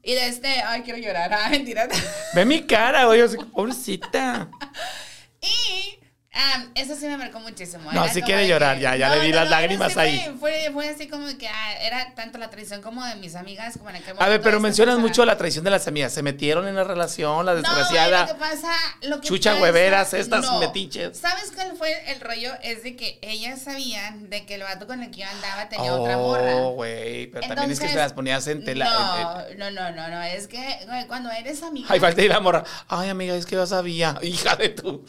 Y 0.02 0.14
de 0.14 0.28
este, 0.28 0.62
ay, 0.62 0.80
quiero 0.80 0.99
llorar, 0.99 1.30
ah, 1.35 1.50
mentira. 1.50 1.87
Ve 2.35 2.47
mi 2.47 2.62
cara, 2.62 3.06
así, 3.23 3.37
Pobrecita. 3.37 4.49
Y 5.42 5.99
Ah, 6.38 6.64
eso 6.75 6.95
sí 6.95 7.07
me 7.07 7.16
marcó 7.16 7.40
muchísimo. 7.40 7.90
No, 7.93 8.07
sí 8.09 8.21
quiere 8.21 8.47
llorar, 8.47 8.76
que- 8.76 8.83
ya, 8.83 8.95
ya 8.97 9.09
No, 9.09 9.14
le 9.14 9.21
vi 9.23 9.31
no, 9.31 9.37
las 9.37 9.45
no, 9.47 9.50
lágrimas 9.52 9.93
sí 9.95 9.99
ahí. 9.99 10.37
Fue, 10.38 10.69
fue 10.73 10.88
así 10.90 11.09
como 11.09 11.26
que 11.38 11.49
ah, 11.49 11.75
era 11.81 12.14
tanto 12.14 12.37
la 12.38 12.50
traición 12.50 12.83
como 12.83 13.05
de 13.07 13.14
mis 13.16 13.35
amigas 13.37 13.78
como 13.78 13.88
en 13.90 13.97
aquel. 13.97 14.14
A 14.19 14.28
ver, 14.28 14.40
pero 14.43 14.61
mencionas 14.61 14.99
mucho 14.99 15.25
la 15.25 15.38
traición 15.38 15.64
de 15.64 15.71
las 15.71 15.88
amigas. 15.88 16.12
Se 16.12 16.23
metieron 16.23 16.69
en 16.69 16.75
la 16.75 16.85
relación, 16.85 17.47
la 17.47 17.55
No, 17.55 17.59
desgraciada. 17.62 18.23
lo 18.23 18.26
que 18.28 18.35
pasa, 18.35 18.73
lo 19.02 19.21
que 19.21 19.28
Chucha 19.28 19.50
pasa- 19.52 19.62
hueveras, 19.62 20.12
estas 20.14 20.59
metiches. 20.61 21.16
¿Sabes 21.19 21.52
cuál 21.55 21.75
fue 21.76 21.93
el 22.12 22.21
rollo? 22.21 22.52
Es 22.62 22.83
de 22.83 22.97
que 22.97 23.19
ellas 23.23 23.62
sabían 23.62 24.28
de 24.28 24.45
que 24.45 24.57
el 24.57 24.62
vato 24.62 24.87
con 24.87 25.02
el 25.02 25.11
que 25.11 25.21
yo 25.21 25.26
andaba 25.28 25.69
tenía 25.71 25.95
otra 25.95 26.16
morra. 26.19 26.57
Oh, 26.57 26.71
güey, 26.73 27.28
pero 27.28 27.47
también 27.49 27.71
es 27.71 27.81
que 27.81 27.88
se 27.88 27.97
las 27.97 28.12
ponías 28.12 28.47
en 28.47 28.62
tela. 28.64 29.47
No, 29.57 29.71
no, 29.71 29.71
no, 29.71 29.90
no, 29.97 30.09
no, 30.09 30.23
es 30.23 30.49
que 30.49 30.81
güey, 30.87 31.07
cuando 31.07 31.31
eres 31.31 31.62
amiga. 31.62 31.87
Ay, 31.90 31.99
falta 32.00 32.21
ir 32.23 32.28
la 32.31 32.40
morra. 32.40 32.62
Ay, 32.88 33.09
amiga, 33.09 33.35
es 33.35 33.47
que 33.47 33.55
yo 33.57 33.66
sabía. 33.66 34.19
Hija 34.23 34.57
de 34.57 34.69
tu. 34.71 35.05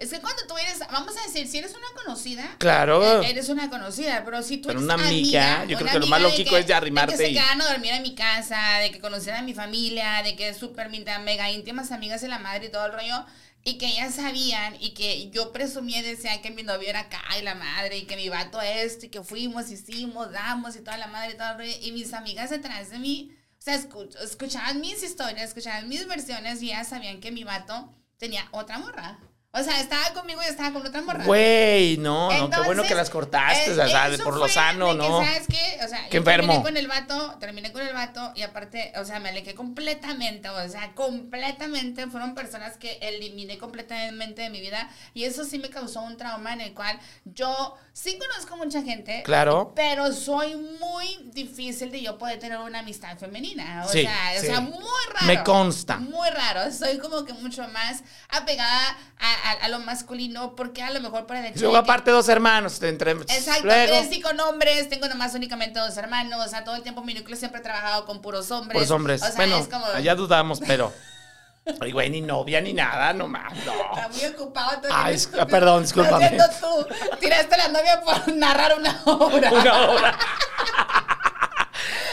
Es 0.00 0.10
que 0.10 0.18
cuando 0.18 0.42
tú 0.48 0.56
eres, 0.56 0.78
vamos 0.90 1.14
a 1.16 1.22
decir, 1.26 1.46
si 1.46 1.58
eres 1.58 1.72
una 1.72 2.02
conocida, 2.02 2.56
Claro. 2.58 3.22
eh, 3.22 3.30
eres 3.30 3.50
una 3.50 3.68
conocida, 3.68 4.22
pero 4.24 4.42
si 4.42 4.56
tú 4.56 4.68
Pero 4.68 4.80
eres 4.80 4.84
una 4.94 4.94
amiga, 5.06 5.64
yo 5.66 5.76
creo 5.76 5.92
que 5.92 5.98
lo 5.98 6.06
más 6.06 6.16
amiga 6.20 6.30
lógico 6.30 6.56
es 6.56 6.66
de 6.66 6.72
arrimarte 6.74 7.12
De 7.12 7.18
que 7.18 7.24
se 7.26 7.30
y- 7.30 7.34
quedaban 7.34 7.60
a 7.60 7.68
dormir 7.70 7.92
en 7.92 8.02
mi 8.02 8.14
casa, 8.14 8.78
de 8.80 8.90
que 8.90 8.98
conocían 8.98 9.36
a 9.36 9.42
mi 9.42 9.52
familia, 9.52 10.22
de 10.24 10.36
que 10.36 10.54
súper 10.54 10.88
mega 10.88 11.50
íntimas 11.50 11.92
amigas 11.92 12.22
de 12.22 12.28
la 12.28 12.38
madre 12.38 12.66
y 12.66 12.70
todo 12.70 12.86
el 12.86 12.92
rollo, 12.92 13.26
y 13.62 13.76
que 13.76 13.88
ellas 13.88 14.14
sabían, 14.14 14.74
y 14.80 14.94
que 14.94 15.28
yo 15.32 15.52
presumía 15.52 15.98
y 15.98 16.02
decía 16.02 16.40
que 16.40 16.50
mi 16.50 16.62
novio 16.62 16.88
era 16.88 17.00
acá 17.00 17.22
y 17.38 17.42
la 17.42 17.54
madre, 17.54 17.98
y 17.98 18.06
que 18.06 18.16
mi 18.16 18.30
vato 18.30 18.58
esto, 18.62 19.04
y 19.04 19.08
que 19.10 19.22
fuimos, 19.22 19.70
hicimos, 19.70 20.32
damos, 20.32 20.76
y 20.76 20.80
toda 20.80 20.96
la 20.96 21.08
madre 21.08 21.34
y 21.34 21.36
todo 21.36 21.50
el 21.50 21.58
rollo, 21.58 21.72
y 21.82 21.92
mis 21.92 22.14
amigas 22.14 22.48
detrás 22.48 22.88
de 22.88 22.98
mí, 22.98 23.36
o 23.58 23.62
sea, 23.62 23.76
escu- 23.78 24.16
escuchaban 24.22 24.80
mis 24.80 25.02
historias, 25.02 25.48
escuchaban 25.50 25.90
mis 25.90 26.06
versiones, 26.08 26.62
y 26.62 26.70
ellas 26.70 26.88
sabían 26.88 27.20
que 27.20 27.30
mi 27.32 27.44
vato 27.44 27.94
tenía 28.16 28.48
otra 28.52 28.78
morra. 28.78 29.18
O 29.52 29.62
sea, 29.64 29.80
estaba 29.80 30.12
conmigo 30.12 30.40
y 30.44 30.48
estaba 30.48 30.72
con 30.72 30.86
otra 30.86 31.02
morra. 31.02 31.24
Güey, 31.24 31.96
no, 31.96 32.30
no, 32.30 32.50
qué 32.50 32.60
bueno 32.60 32.84
que 32.84 32.94
las 32.94 33.10
cortaste, 33.10 33.70
eh, 33.70 33.72
o 33.72 33.88
sea, 33.88 34.06
eso 34.08 34.22
por 34.22 34.36
lo 34.36 34.46
sano, 34.48 34.86
de 34.94 35.00
que, 35.00 35.08
¿no? 35.08 35.24
¿Sabes 35.24 35.46
qué? 35.48 35.80
O 35.84 35.88
sea, 35.88 36.04
Qué 36.04 36.12
yo 36.12 36.18
enfermo. 36.18 36.52
terminé 36.52 36.62
con 36.62 36.76
el 36.76 36.86
vato, 36.86 37.36
terminé 37.40 37.72
con 37.72 37.82
el 37.82 37.92
vato 37.92 38.32
y 38.36 38.42
aparte, 38.42 38.92
o 38.96 39.04
sea, 39.04 39.18
me 39.18 39.30
alejé 39.30 39.56
completamente, 39.56 40.48
o 40.48 40.68
sea, 40.68 40.92
completamente. 40.94 42.06
Fueron 42.06 42.36
personas 42.36 42.76
que 42.76 42.98
eliminé 43.02 43.58
completamente 43.58 44.42
de 44.42 44.50
mi 44.50 44.60
vida 44.60 44.88
y 45.14 45.24
eso 45.24 45.44
sí 45.44 45.58
me 45.58 45.68
causó 45.68 46.00
un 46.02 46.16
trauma 46.16 46.52
en 46.52 46.60
el 46.60 46.72
cual 46.72 47.00
yo 47.24 47.76
sí 47.92 48.18
conozco 48.20 48.56
mucha 48.56 48.82
gente. 48.82 49.22
Claro. 49.24 49.72
Pero 49.74 50.12
soy 50.12 50.54
muy 50.54 51.28
difícil 51.32 51.90
de 51.90 52.02
yo 52.02 52.18
poder 52.18 52.38
tener 52.38 52.58
una 52.58 52.78
amistad 52.80 53.18
femenina. 53.18 53.82
O 53.84 53.88
Sí, 53.88 54.02
sea, 54.02 54.32
o 54.36 54.40
sí. 54.40 54.46
sea, 54.46 54.60
muy 54.60 54.80
raro. 55.12 55.26
Me 55.26 55.42
consta. 55.42 55.96
Muy 55.96 56.30
raro. 56.30 56.70
Soy 56.72 56.98
como 56.98 57.24
que 57.24 57.32
mucho 57.32 57.66
más 57.68 58.04
apegada 58.28 58.96
a, 59.18 59.39
a- 59.44 59.64
a 59.64 59.68
lo 59.68 59.78
masculino 59.80 60.54
porque 60.56 60.82
a 60.82 60.90
lo 60.90 61.00
mejor 61.00 61.26
para 61.26 61.46
hecho 61.46 61.60
Luego, 61.60 61.76
aparte, 61.76 62.10
dos 62.10 62.28
hermanos. 62.28 62.82
Entre, 62.82 63.12
Exacto, 63.12 63.64
luego, 63.64 63.98
crecí 63.98 64.20
con 64.20 64.38
hombres, 64.40 64.88
tengo 64.88 65.08
nomás 65.08 65.34
únicamente 65.34 65.78
dos 65.80 65.96
hermanos, 65.96 66.44
o 66.44 66.48
sea, 66.48 66.64
todo 66.64 66.76
el 66.76 66.82
tiempo 66.82 67.02
mi 67.02 67.14
núcleo 67.14 67.36
siempre 67.36 67.60
he 67.60 67.62
trabajado 67.62 68.04
con 68.06 68.20
puros 68.22 68.50
hombres. 68.50 68.74
Por 68.74 68.82
los 68.82 68.90
hombres. 68.90 69.22
O 69.22 69.26
sea, 69.26 69.34
bueno, 69.36 69.56
es 69.58 69.68
como... 69.68 69.86
allá 69.86 70.14
dudamos, 70.14 70.60
pero. 70.66 70.92
Ay, 71.80 71.92
güey, 71.92 72.08
ni 72.10 72.20
novia 72.22 72.60
ni 72.60 72.72
nada, 72.72 73.12
nomás. 73.12 73.52
Está 73.56 73.72
No. 73.74 74.08
muy 74.08 74.24
ocupado. 74.26 74.88
Ay, 74.90 75.14
es- 75.14 75.22
estúpido. 75.22 75.46
perdón, 75.46 75.82
discúlpame. 75.82 76.30
Tú. 76.60 76.86
Tiraste 77.20 77.54
a 77.54 77.58
la 77.58 77.68
novia 77.68 78.00
por 78.00 78.34
narrar 78.34 78.76
una 78.78 79.00
obra. 79.04 79.50
Una 79.52 79.88
hora. 79.90 80.18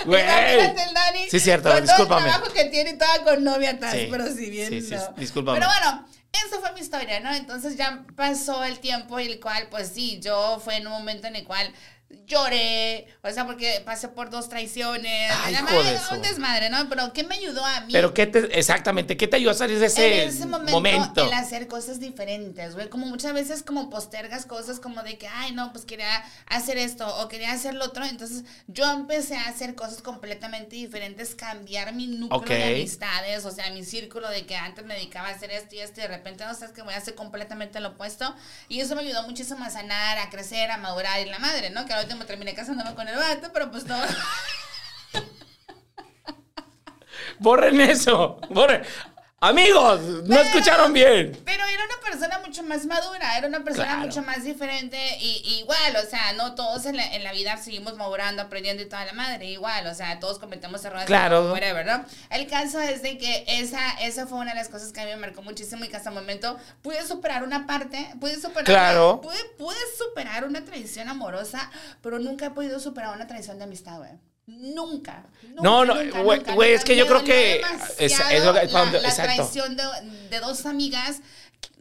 Güey. 0.05 0.21
El 0.21 0.93
Dani. 0.93 1.29
Sí, 1.29 1.39
cierto, 1.39 1.69
con 1.69 1.81
discúlpame. 1.81 2.21
Todo 2.21 2.27
el 2.27 2.33
trabajo 2.41 2.53
que 2.53 2.65
tiene 2.65 2.93
toda 2.93 3.23
con 3.23 3.43
novia 3.43 3.71
atrás, 3.71 3.93
Sí, 3.93 4.07
pero 4.09 4.27
si 4.27 4.49
bien. 4.49 4.69
sí, 4.69 4.81
sí, 4.81 4.95
no. 4.95 5.13
discúlpame. 5.17 5.59
Pero 5.59 5.69
bueno, 5.71 6.07
esa 6.31 6.59
fue 6.59 6.73
mi 6.73 6.81
historia, 6.81 7.19
¿no? 7.19 7.33
Entonces 7.33 7.75
ya 7.77 8.05
pasó 8.15 8.63
el 8.63 8.79
tiempo 8.79 9.19
y 9.19 9.27
el 9.27 9.39
cual, 9.39 9.67
pues 9.69 9.89
sí, 9.89 10.19
yo 10.21 10.59
fue 10.59 10.77
en 10.77 10.87
un 10.87 10.93
momento 10.93 11.27
en 11.27 11.35
el 11.35 11.45
cual 11.45 11.71
lloré, 12.25 13.07
o 13.21 13.29
sea, 13.31 13.45
porque 13.45 13.81
pasé 13.85 14.07
por 14.07 14.29
dos 14.29 14.49
traiciones, 14.49 15.31
Ay, 15.43 15.53
hijo 15.55 15.83
de 15.83 15.97
su- 15.99 16.15
un 16.15 16.21
desmadre, 16.21 16.69
¿no? 16.69 16.87
Pero 16.89 17.11
¿qué 17.13 17.23
me 17.23 17.35
ayudó 17.35 17.65
a 17.65 17.81
mí? 17.81 17.93
Pero, 17.93 18.13
¿qué 18.13 18.27
te, 18.27 18.57
exactamente, 18.57 19.17
qué 19.17 19.27
te 19.27 19.37
ayudó 19.37 19.51
a 19.51 19.55
salir 19.55 19.79
de 19.79 19.87
ese, 19.87 20.23
en 20.23 20.29
ese 20.29 20.45
momento, 20.45 20.71
momento? 20.71 21.25
el 21.25 21.33
hacer 21.33 21.67
cosas 21.67 21.99
diferentes, 21.99 22.75
güey. 22.75 22.89
Como 22.89 23.05
muchas 23.07 23.33
veces 23.33 23.63
como 23.63 23.89
postergas 23.89 24.45
cosas 24.45 24.79
como 24.79 25.03
de 25.03 25.17
que, 25.17 25.27
ay, 25.27 25.51
no, 25.53 25.71
pues 25.73 25.85
quería 25.85 26.23
hacer 26.47 26.77
esto 26.77 27.07
o 27.19 27.27
quería 27.27 27.51
hacer 27.51 27.73
lo 27.73 27.85
otro. 27.85 28.05
Entonces 28.05 28.43
yo 28.67 28.89
empecé 28.91 29.35
a 29.35 29.47
hacer 29.49 29.75
cosas 29.75 30.01
completamente 30.01 30.75
diferentes, 30.75 31.35
cambiar 31.35 31.93
mi 31.93 32.07
núcleo 32.07 32.57
de 32.57 32.63
amistades, 32.75 33.45
o 33.45 33.51
sea, 33.51 33.69
mi 33.71 33.83
círculo 33.83 34.29
de 34.29 34.45
que 34.45 34.55
antes 34.55 34.85
me 34.85 34.95
dedicaba 34.95 35.27
a 35.29 35.31
hacer 35.31 35.51
esto 35.51 35.75
y 35.75 35.79
esto 35.79 35.99
y 35.99 36.03
de 36.03 36.09
repente, 36.09 36.45
no 36.45 36.53
sabes 36.53 36.71
que 36.73 36.81
voy 36.81 36.93
a 36.93 36.97
hacer 36.97 37.15
completamente 37.15 37.79
lo 37.79 37.89
opuesto. 37.89 38.33
Y 38.69 38.79
eso 38.79 38.95
me 38.95 39.01
ayudó 39.01 39.23
muchísimo 39.23 39.63
a 39.65 39.69
sanar, 39.69 40.17
a 40.19 40.29
crecer, 40.29 40.71
a 40.71 40.77
madurar 40.77 41.19
y 41.19 41.25
la 41.29 41.39
madre, 41.39 41.69
¿no? 41.69 41.85
Que 41.85 41.96
al 41.97 42.05
último 42.05 42.25
terminé 42.25 42.53
casándome 42.53 42.93
con 42.95 43.07
el 43.07 43.15
vato, 43.15 43.49
pero 43.53 43.71
pues 43.71 43.85
todo... 43.85 43.97
Borren 47.39 47.81
eso. 47.81 48.39
Borren. 48.49 48.83
Amigos, 49.39 50.01
no 50.25 50.35
escucharon 50.39 50.91
bien. 50.93 51.39
Pero 51.45 51.63
era 51.63 51.83
una 51.85 52.01
persona 52.03 52.39
mucho 52.43 52.63
más 52.63 52.87
madura, 52.87 53.37
era 53.37 53.47
una 53.47 53.63
persona 53.63 53.85
Claro. 53.85 54.01
mucho 54.07 54.23
más 54.23 54.43
diferente 54.43 54.97
y, 55.19 55.43
y 55.45 55.59
igual, 55.59 55.95
o 56.03 56.09
sea, 56.09 56.33
no 56.33 56.55
todos 56.55 56.87
en 56.87 56.97
la, 56.97 57.05
en 57.13 57.23
la 57.23 57.31
vida 57.33 57.55
seguimos 57.57 57.95
madurando, 57.97 58.41
aprendiendo 58.41 58.81
y 58.81 58.87
toda 58.87 59.05
la 59.05 59.13
madre, 59.13 59.45
igual, 59.45 59.85
o 59.85 59.93
sea, 59.93 60.19
todos 60.19 60.39
cometemos 60.39 60.83
errores. 60.85 61.05
Claro. 61.05 61.51
Whatever, 61.51 61.85
¿no? 61.85 62.03
El 62.31 62.47
caso 62.47 62.81
es 62.81 63.03
de 63.03 63.19
que 63.19 63.43
esa, 63.47 63.91
esa 64.01 64.25
fue 64.25 64.39
una 64.39 64.53
de 64.53 64.57
las 64.57 64.69
cosas 64.69 64.91
que 64.91 65.01
a 65.01 65.05
mí 65.05 65.11
me 65.11 65.17
marcó 65.17 65.43
muchísimo 65.43 65.85
y 65.85 65.87
que 65.87 65.97
hasta 65.97 66.09
el 66.09 66.15
momento 66.15 66.57
pude 66.81 67.05
superar 67.05 67.43
una 67.43 67.67
parte, 67.67 68.09
pude 68.19 68.41
superar, 68.41 68.65
Claro. 68.65 69.21
pude, 69.21 69.37
pude 69.59 69.77
superar 69.99 70.45
una 70.45 70.65
traición 70.65 71.09
amorosa, 71.09 71.69
pero 72.01 72.17
nunca 72.17 72.47
he 72.47 72.51
podido 72.51 72.79
superar 72.79 73.15
una 73.15 73.27
traición 73.27 73.59
de 73.59 73.65
amistad, 73.65 73.97
güey. 73.99 74.13
Nunca, 74.47 75.25
nunca. 75.43 75.61
No, 75.61 75.83
no, 75.85 75.93
güey, 76.55 76.71
es 76.73 76.83
que 76.83 76.95
yo 76.95 77.05
creo 77.05 77.23
que- 77.23 77.61
es- 77.99 78.19
es 78.19 78.43
lo 78.45 78.53
que- 78.53 78.63
la- 78.65 78.71
cuando- 78.71 78.99
la 78.99 79.13
traición 79.13 79.75
de, 79.75 79.83
de 80.29 80.39
dos 80.39 80.65
amigas 80.65 81.21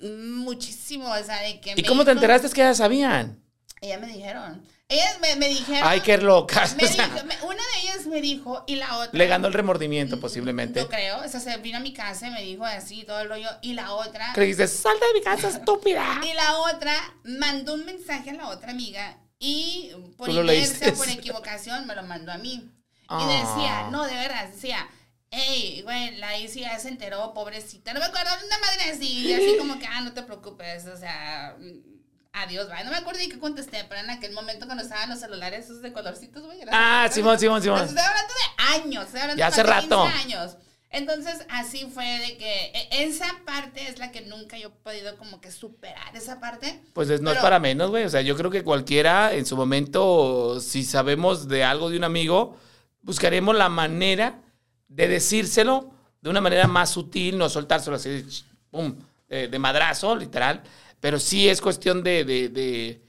muchísimo, 0.03 1.09
o 1.11 1.23
sea, 1.25 1.41
de 1.43 1.61
que 1.61 1.75
¿Y 1.77 1.83
cómo 1.85 2.05
te 2.05 2.11
enteraste 2.11 2.49
que 2.51 2.61
ya 2.61 2.75
sabían? 2.75 3.41
Ellas 3.81 4.01
me 4.01 4.09
dijeron. 4.09 4.63
Ellas 4.89 5.19
me, 5.21 5.35
me 5.37 5.49
dijeron. 5.49 5.83
Ay, 5.85 6.01
qué 6.01 6.17
locas. 6.19 6.77
me 6.77 6.85
o 6.85 6.89
sea, 6.89 7.09
dijo- 7.09 7.25
me- 7.27 7.43
una 7.43 7.57
de 7.57 7.81
ellas 7.83 8.07
me 8.07 8.21
dijo 8.21 8.63
y 8.69 8.77
la 8.77 8.99
otra. 8.99 9.11
le 9.19 9.27
ganó 9.27 9.49
el 9.49 9.53
remordimiento 9.55 10.21
posiblemente. 10.21 10.79
Yo 10.81 10.89
creo, 10.89 11.19
o 11.25 11.29
sea, 11.29 11.41
se 11.41 11.57
vino 11.59 11.79
a 11.79 11.81
mi 11.81 11.93
casa 11.93 12.29
y 12.29 12.31
me 12.31 12.43
dijo 12.43 12.65
así 12.65 13.03
todo 13.05 13.21
el 13.21 13.29
rollo. 13.29 13.49
Y 13.63 13.73
la 13.75 13.93
otra. 13.93 14.33
Creíste, 14.35 14.69
salte 14.69 15.05
de 15.07 15.15
mi 15.15 15.23
casa, 15.23 15.49
estúpida. 15.49 16.21
Y 16.25 16.33
la 16.35 16.59
otra 16.59 16.95
mandó 17.25 17.75
un 17.75 17.85
mensaje 17.85 18.31
a 18.31 18.35
la 18.35 18.49
otra 18.49 18.71
amiga 18.71 19.19
y 19.39 19.93
por 20.17 20.29
inercia, 20.31 20.95
por 20.95 21.09
equivocación, 21.09 21.87
me 21.87 21.95
lo 21.95 22.03
mandó 22.03 22.33
a 22.33 22.39
mí. 22.39 22.71
Ah. 23.09 23.21
Y 23.23 23.27
decía, 23.27 23.89
no, 23.91 24.05
de 24.05 24.15
verdad, 24.15 24.49
decía, 24.49 24.89
hey, 25.31 25.83
güey, 25.85 26.17
la 26.17 26.39
Isi 26.39 26.61
ya 26.61 26.79
se 26.79 26.89
enteró, 26.89 27.33
pobrecita. 27.35 27.93
No 27.93 28.01
me 28.01 28.07
acuerdo 28.07 28.31
de 28.39 28.47
una 28.47 28.59
madre 28.59 28.91
así, 28.91 29.27
y 29.27 29.33
así 29.33 29.57
como 29.59 29.79
que, 29.79 29.87
ah, 29.87 30.01
no 30.01 30.13
te 30.13 30.23
preocupes, 30.23 30.87
o 30.87 30.97
sea, 30.97 31.57
mm, 31.59 31.97
adiós, 32.33 32.69
va. 32.71 32.83
No 32.85 32.91
me 32.91 32.97
acuerdo 32.97 33.21
ni 33.21 33.29
qué 33.29 33.39
contesté, 33.39 33.85
pero 33.89 34.01
en 34.01 34.11
aquel 34.11 34.33
momento 34.33 34.67
cuando 34.67 34.83
estaban 34.83 35.09
los 35.11 35.21
celulares 35.21 35.67
esos 35.67 35.83
de 35.83 35.93
colorcitos, 35.93 36.43
güey. 36.45 36.61
Ah, 36.71 37.09
Simón, 37.13 37.39
Simón, 37.39 37.63
Simón. 37.63 37.85
Estoy 37.85 37.99
hablando 37.99 38.33
de 38.35 38.65
años, 38.75 39.05
estoy 39.05 39.21
hablando 39.21 39.39
Ya 39.41 39.51
de 39.51 39.53
hace 39.53 39.65
más 39.65 39.83
de 39.83 39.89
15 39.89 39.95
rato. 39.95 40.19
años. 40.19 40.57
Entonces, 40.91 41.45
así 41.51 41.91
fue 41.93 42.05
de 42.21 42.37
que 42.39 42.67
e- 42.73 42.89
esa 43.05 43.27
parte 43.45 43.87
es 43.89 43.99
la 43.99 44.13
que 44.13 44.21
nunca 44.23 44.57
yo 44.57 44.69
he 44.69 44.71
podido 44.71 45.17
como 45.19 45.41
que 45.41 45.51
superar, 45.51 46.15
esa 46.17 46.41
parte. 46.41 46.81
Pues 46.95 47.11
es- 47.11 47.21
no 47.21 47.33
es 47.33 47.39
para 47.39 47.59
menos, 47.59 47.91
güey. 47.91 48.05
O 48.05 48.09
sea, 48.09 48.21
yo 48.23 48.37
creo 48.37 48.51
que 48.51 48.63
cualquiera 48.63 49.35
en 49.35 49.45
su 49.47 49.57
momento, 49.57 50.61
si 50.61 50.85
sabemos 50.85 51.49
de 51.49 51.65
algo 51.65 51.91
de 51.91 51.99
un 51.99 52.05
amigo, 52.05 52.57
buscaremos 53.03 53.55
la 53.57 53.69
manera 53.69 54.41
de 54.89 55.09
decírselo 55.09 55.91
de 56.23 56.31
una 56.31 56.41
manera 56.41 56.67
más 56.67 56.91
sutil, 56.91 57.37
no 57.37 57.49
soltárselo 57.49 57.97
así, 57.97 58.25
pum, 58.71 58.97
de, 59.29 59.49
de 59.49 59.59
madrazo, 59.59 60.15
literal. 60.17 60.63
Pero 61.01 61.19
sí 61.19 61.49
es 61.49 61.61
cuestión 61.61 62.03
de, 62.03 62.25
de, 62.25 62.49
de, 62.49 63.03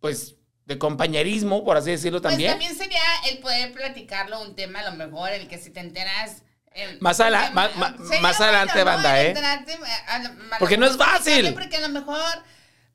pues, 0.00 0.36
de 0.66 0.78
compañerismo, 0.78 1.64
por 1.64 1.76
así 1.76 1.90
decirlo 1.90 2.20
Pues 2.20 2.30
también. 2.32 2.50
también 2.52 2.74
sería 2.76 3.00
el 3.30 3.38
poder 3.38 3.72
platicarlo, 3.72 4.40
un 4.42 4.54
tema 4.54 4.80
a 4.80 4.90
lo 4.90 4.96
mejor, 4.96 5.30
el 5.30 5.48
que 5.48 5.58
si 5.58 5.70
te 5.70 5.80
enteras... 5.80 6.42
eh, 6.74 6.98
Más 7.00 7.16
porque, 7.16 8.04
sería 8.04 8.20
más 8.20 8.40
adelante, 8.40 8.72
bueno, 8.74 8.90
¿no? 8.90 8.96
banda, 8.96 9.22
¿eh? 9.22 9.28
enterarte, 9.28 9.72
eh, 9.72 9.78
a 10.08 10.16
a 10.16 10.58
Porque 10.58 10.76
no 10.76 10.86
es 10.86 10.96
fácil. 10.96 11.54
Porque 11.54 11.76
a 11.76 11.80
lo 11.80 11.88
mejor, 11.88 12.24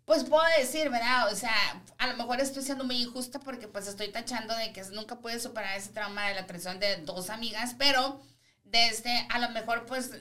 pues 0.05 0.23
puedo 0.25 0.43
decir, 0.57 0.89
¿verdad? 0.89 1.31
O 1.31 1.35
sea, 1.35 1.53
a 1.97 2.07
lo 2.07 2.17
mejor 2.17 2.39
estoy 2.41 2.63
siendo 2.63 2.83
muy 2.83 3.01
injusta 3.01 3.39
porque 3.39 3.67
pues 3.67 3.87
estoy 3.87 4.09
tachando 4.11 4.55
de 4.55 4.71
que 4.73 4.81
nunca 4.91 5.15
puedes 5.19 5.43
superar 5.43 5.77
ese 5.77 5.89
trauma 5.89 6.27
de 6.27 6.35
la 6.35 6.45
traición 6.45 6.79
de 6.79 6.97
dos 6.97 7.29
amigas, 7.29 7.75
pero 7.77 8.21
desde, 8.63 9.25
a 9.29 9.39
lo 9.39 9.49
mejor 9.49 9.85
pues, 9.85 10.11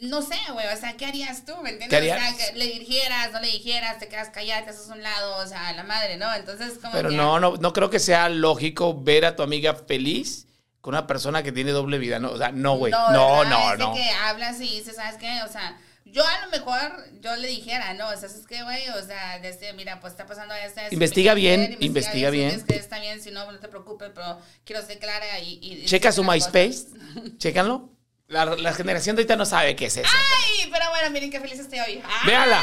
no 0.00 0.22
sé, 0.22 0.36
güey, 0.52 0.66
o 0.72 0.76
sea, 0.76 0.96
¿qué 0.96 1.06
harías 1.06 1.44
tú? 1.44 1.54
¿Me 1.62 1.70
entiendes? 1.70 1.88
¿Qué 1.90 1.96
harías? 1.96 2.34
O 2.34 2.36
sea, 2.36 2.52
que 2.52 2.58
le 2.58 2.66
dijeras, 2.66 3.32
no 3.32 3.40
le 3.40 3.48
dijeras, 3.48 3.98
te 3.98 4.08
quedas 4.08 4.30
callada, 4.30 4.64
te 4.64 4.70
haces 4.70 4.88
un 4.88 5.02
lado, 5.02 5.36
o 5.38 5.46
sea, 5.46 5.72
la 5.72 5.82
madre, 5.82 6.16
¿no? 6.16 6.32
Entonces, 6.34 6.78
como 6.80 6.92
Pero 6.92 7.10
que- 7.10 7.16
no, 7.16 7.38
no, 7.40 7.56
no 7.56 7.72
creo 7.72 7.90
que 7.90 7.98
sea 7.98 8.28
lógico 8.28 8.98
ver 8.98 9.24
a 9.24 9.36
tu 9.36 9.42
amiga 9.42 9.74
feliz 9.74 10.46
con 10.80 10.94
una 10.94 11.06
persona 11.06 11.42
que 11.42 11.52
tiene 11.52 11.72
doble 11.72 11.98
vida. 11.98 12.18
No, 12.18 12.30
o 12.32 12.38
sea, 12.38 12.52
no, 12.52 12.76
güey. 12.76 12.92
No, 12.92 13.08
¿verdad? 13.38 13.50
no, 13.50 13.72
Es 13.72 13.78
no. 13.78 13.94
que 13.94 14.10
hablas 14.10 14.60
y 14.60 14.78
dices, 14.78 14.96
¿sabes 14.96 15.16
qué? 15.18 15.40
O 15.44 15.48
sea, 15.52 15.78
Yo 16.04 16.24
a 16.26 16.46
lo 16.46 16.50
mejor, 16.50 16.80
yo 17.20 17.36
le 17.36 17.48
dijera, 17.48 17.92
no, 17.94 18.08
o 18.08 18.16
sea, 18.16 18.28
es 18.28 18.46
que, 18.46 18.62
güey, 18.62 18.88
o 18.90 19.02
sea, 19.04 19.38
desde, 19.40 19.74
mira, 19.74 20.00
pues 20.00 20.12
está 20.14 20.26
pasando 20.26 20.54
esto. 20.54 20.80
Investiga 20.90 21.34
bien, 21.34 21.76
investiga 21.80 22.30
bien. 22.30 22.48
bien. 22.48 22.60
Es 22.60 22.64
que 22.66 22.76
está 22.76 22.98
bien, 22.98 23.20
si 23.20 23.30
no, 23.30 23.50
no 23.52 23.58
te 23.58 23.68
preocupes, 23.68 24.10
pero 24.14 24.38
quiero 24.64 24.80
ser 24.80 24.98
clara 24.98 25.38
y... 25.40 25.58
y 25.60 25.84
Checa 25.84 26.10
su 26.10 26.24
MySpace. 26.24 26.86
Chécanlo. 27.36 27.90
La, 28.28 28.44
la 28.44 28.74
generación 28.74 29.16
de 29.16 29.22
ahorita 29.22 29.36
no 29.36 29.46
sabe 29.46 29.74
qué 29.74 29.86
es 29.86 29.96
eso. 29.96 30.10
Ay, 30.12 30.68
pero 30.70 30.84
bueno, 30.90 31.08
miren 31.10 31.30
qué 31.30 31.40
feliz 31.40 31.58
estoy 31.60 31.78
hoy. 31.78 32.02
Ah, 32.04 32.22
Véala. 32.26 32.62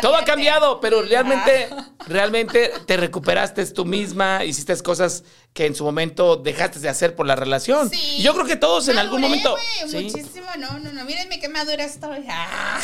Todo 0.00 0.14
ha 0.14 0.24
cambiado, 0.24 0.80
pero 0.80 1.02
realmente, 1.02 1.68
Ah. 1.72 1.88
realmente 2.06 2.72
te 2.86 2.96
recuperaste 2.96 3.66
tú 3.66 3.84
misma, 3.84 4.44
hiciste 4.44 4.76
cosas 4.82 5.24
que 5.52 5.66
en 5.66 5.74
su 5.74 5.82
momento 5.82 6.36
dejaste 6.36 6.78
de 6.78 6.88
hacer 6.88 7.16
por 7.16 7.26
la 7.26 7.34
relación. 7.34 7.90
Sí. 7.90 8.18
Y 8.18 8.22
yo 8.22 8.32
creo 8.34 8.46
que 8.46 8.54
todos 8.54 8.86
en 8.86 8.98
algún 8.98 9.20
momento. 9.20 9.50
güey, 9.82 9.90
Sí. 9.90 10.16
Muchísimo, 10.16 10.46
no, 10.58 10.78
no, 10.78 10.92
no. 10.92 11.04
Mírenme 11.04 11.40
qué 11.40 11.48
madura 11.48 11.82
estoy. 11.84 12.24
Ah. 12.30 12.80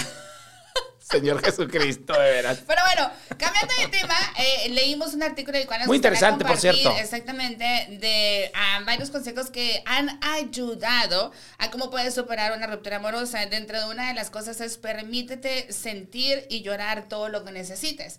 Señor 1.14 1.44
Jesucristo, 1.44 2.12
de 2.12 2.30
veras. 2.30 2.62
Pero 2.66 2.80
bueno, 2.84 3.10
cambiando 3.38 3.72
de 3.78 3.88
tema, 3.88 4.16
eh, 4.36 4.68
leímos 4.70 5.14
un 5.14 5.22
artículo 5.22 5.56
del 5.58 5.66
cual 5.66 5.80
nos 5.80 5.86
Muy 5.86 5.98
interesante, 5.98 6.44
por 6.44 6.56
cierto. 6.56 6.90
Exactamente, 6.98 7.64
de 7.64 8.50
ah, 8.52 8.80
varios 8.84 9.10
consejos 9.10 9.50
que 9.50 9.82
han 9.86 10.18
ayudado 10.22 11.30
a 11.58 11.70
cómo 11.70 11.90
puedes 11.90 12.14
superar 12.14 12.56
una 12.56 12.66
ruptura 12.66 12.96
amorosa. 12.96 13.46
Dentro 13.46 13.78
de 13.78 13.86
una 13.86 14.08
de 14.08 14.14
las 14.14 14.30
cosas 14.30 14.60
es 14.60 14.76
permítete 14.76 15.72
sentir 15.72 16.46
y 16.50 16.62
llorar 16.62 17.08
todo 17.08 17.28
lo 17.28 17.44
que 17.44 17.52
necesites. 17.52 18.18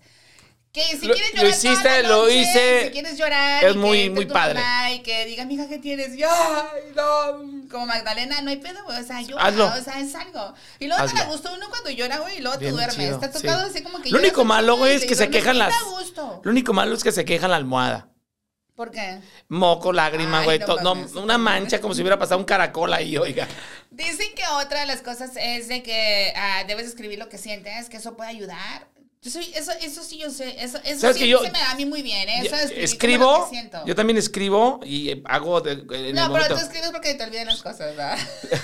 Que 0.76 0.84
si 0.98 1.08
Lo- 1.08 1.14
quieres 1.14 1.34
lo 1.36 1.42
llorar 1.44 1.58
toda 1.62 1.72
hiciste, 1.72 2.04
lo 2.04 2.30
hice. 2.30 2.84
Si 2.88 2.92
quieres 2.92 3.18
llorar. 3.18 3.64
Es 3.64 3.76
y 3.76 3.78
muy- 3.78 4.10
muy 4.10 4.26
padre. 4.26 4.62
Y 4.92 5.00
que 5.00 5.26
diga, 5.26 5.46
mija, 5.46 5.70
¿qué 5.70 5.78
tienes? 5.80 6.10
Ay, 6.10 6.92
no. 6.94 7.70
Como 7.72 7.86
Magdalena, 7.86 8.42
no 8.42 8.50
hay 8.50 8.58
pedo, 8.58 8.84
güey. 8.84 9.02
O 9.02 9.04
sea, 9.06 9.22
llora. 9.22 9.46
Hazlo. 9.46 9.68
O 9.68 9.82
sea, 9.82 10.02
es 10.02 10.14
algo. 10.16 10.54
Y 10.80 10.88
luego 10.88 11.06
te 11.06 11.14
la 11.14 11.26
gustó 11.28 11.54
uno 11.54 11.70
cuando 11.70 11.92
llora, 11.92 12.18
güey, 12.18 12.40
y 12.40 12.42
luego 12.42 12.58
Bien 12.58 12.72
te 12.72 12.76
duermes. 12.76 12.98
chido, 12.98 13.20
ha 13.24 13.32
tocado 13.32 13.64
sí. 13.64 13.70
así 13.72 13.84
como 13.84 14.02
que 14.02 14.10
Lo 14.12 14.20
único 14.20 14.44
malo, 14.44 14.76
güey, 14.76 14.96
es 14.96 15.06
que 15.06 15.16
se 15.16 15.30
quejan 15.30 15.60
las. 15.60 15.74
Lo 16.44 16.52
único 16.52 16.74
malo 16.74 16.94
es 16.94 17.06
que 17.06 17.14
se 17.14 17.24
quejan 17.24 17.52
la 17.52 17.56
almohada. 17.56 18.10
¿Por 18.76 18.92
qué? 18.92 19.20
Moco, 19.48 19.94
lágrima, 19.94 20.44
güey. 20.44 20.60
no 20.60 20.92
una 21.22 21.38
mancha 21.38 21.80
como 21.80 21.94
si 21.94 22.02
hubiera 22.02 22.20
pasado 22.20 22.38
un 22.38 22.46
caracol 22.46 22.94
ahí, 22.94 23.16
oiga. 23.18 23.48
Dicen 23.92 24.28
que 24.36 24.44
otra 24.62 24.82
de 24.82 24.88
las 24.88 25.02
cosas 25.02 25.32
es 25.38 25.70
de 25.70 25.82
que 25.82 26.34
ah, 26.36 26.66
debes 26.68 26.86
escribir 26.88 27.18
lo 27.18 27.30
que 27.30 27.38
sientes, 27.38 27.88
que 27.88 27.96
eso 27.96 28.18
puede 28.18 28.30
ayudar. 28.32 28.90
Yo 29.26 29.32
soy, 29.32 29.52
eso, 29.56 29.72
eso 29.82 30.04
sí 30.04 30.20
yo 30.20 30.30
sé, 30.30 30.56
eso, 30.64 30.78
eso 30.86 31.02
¿Sabes 31.02 31.18
sí 31.18 31.24
que 31.24 31.30
yo- 31.30 31.40
se 31.40 31.52
me 31.52 31.58
da 31.60 31.72
a 31.72 31.76
mí 31.76 31.86
muy 31.86 32.02
bien, 32.04 32.30
¿eh? 32.30 32.42
eso 32.46 32.56
lo 32.56 32.62
escribo, 32.82 33.48
siento. 33.50 33.84
yo 33.86 33.96
también 33.96 34.18
escribo 34.18 34.80
y 34.86 35.10
eh, 35.10 35.22
hago 35.26 35.60
de- 35.62 35.72
en 35.72 36.06
el 36.06 36.14
no, 36.16 36.32
pero 36.32 36.48
tú 36.50 36.62
escribes 36.62 36.92
porque 36.92 37.16
te 37.16 37.24
olvidan 37.24 37.48
las 37.48 37.62
cosas, 37.64 37.80
¿verdad? 37.80 38.18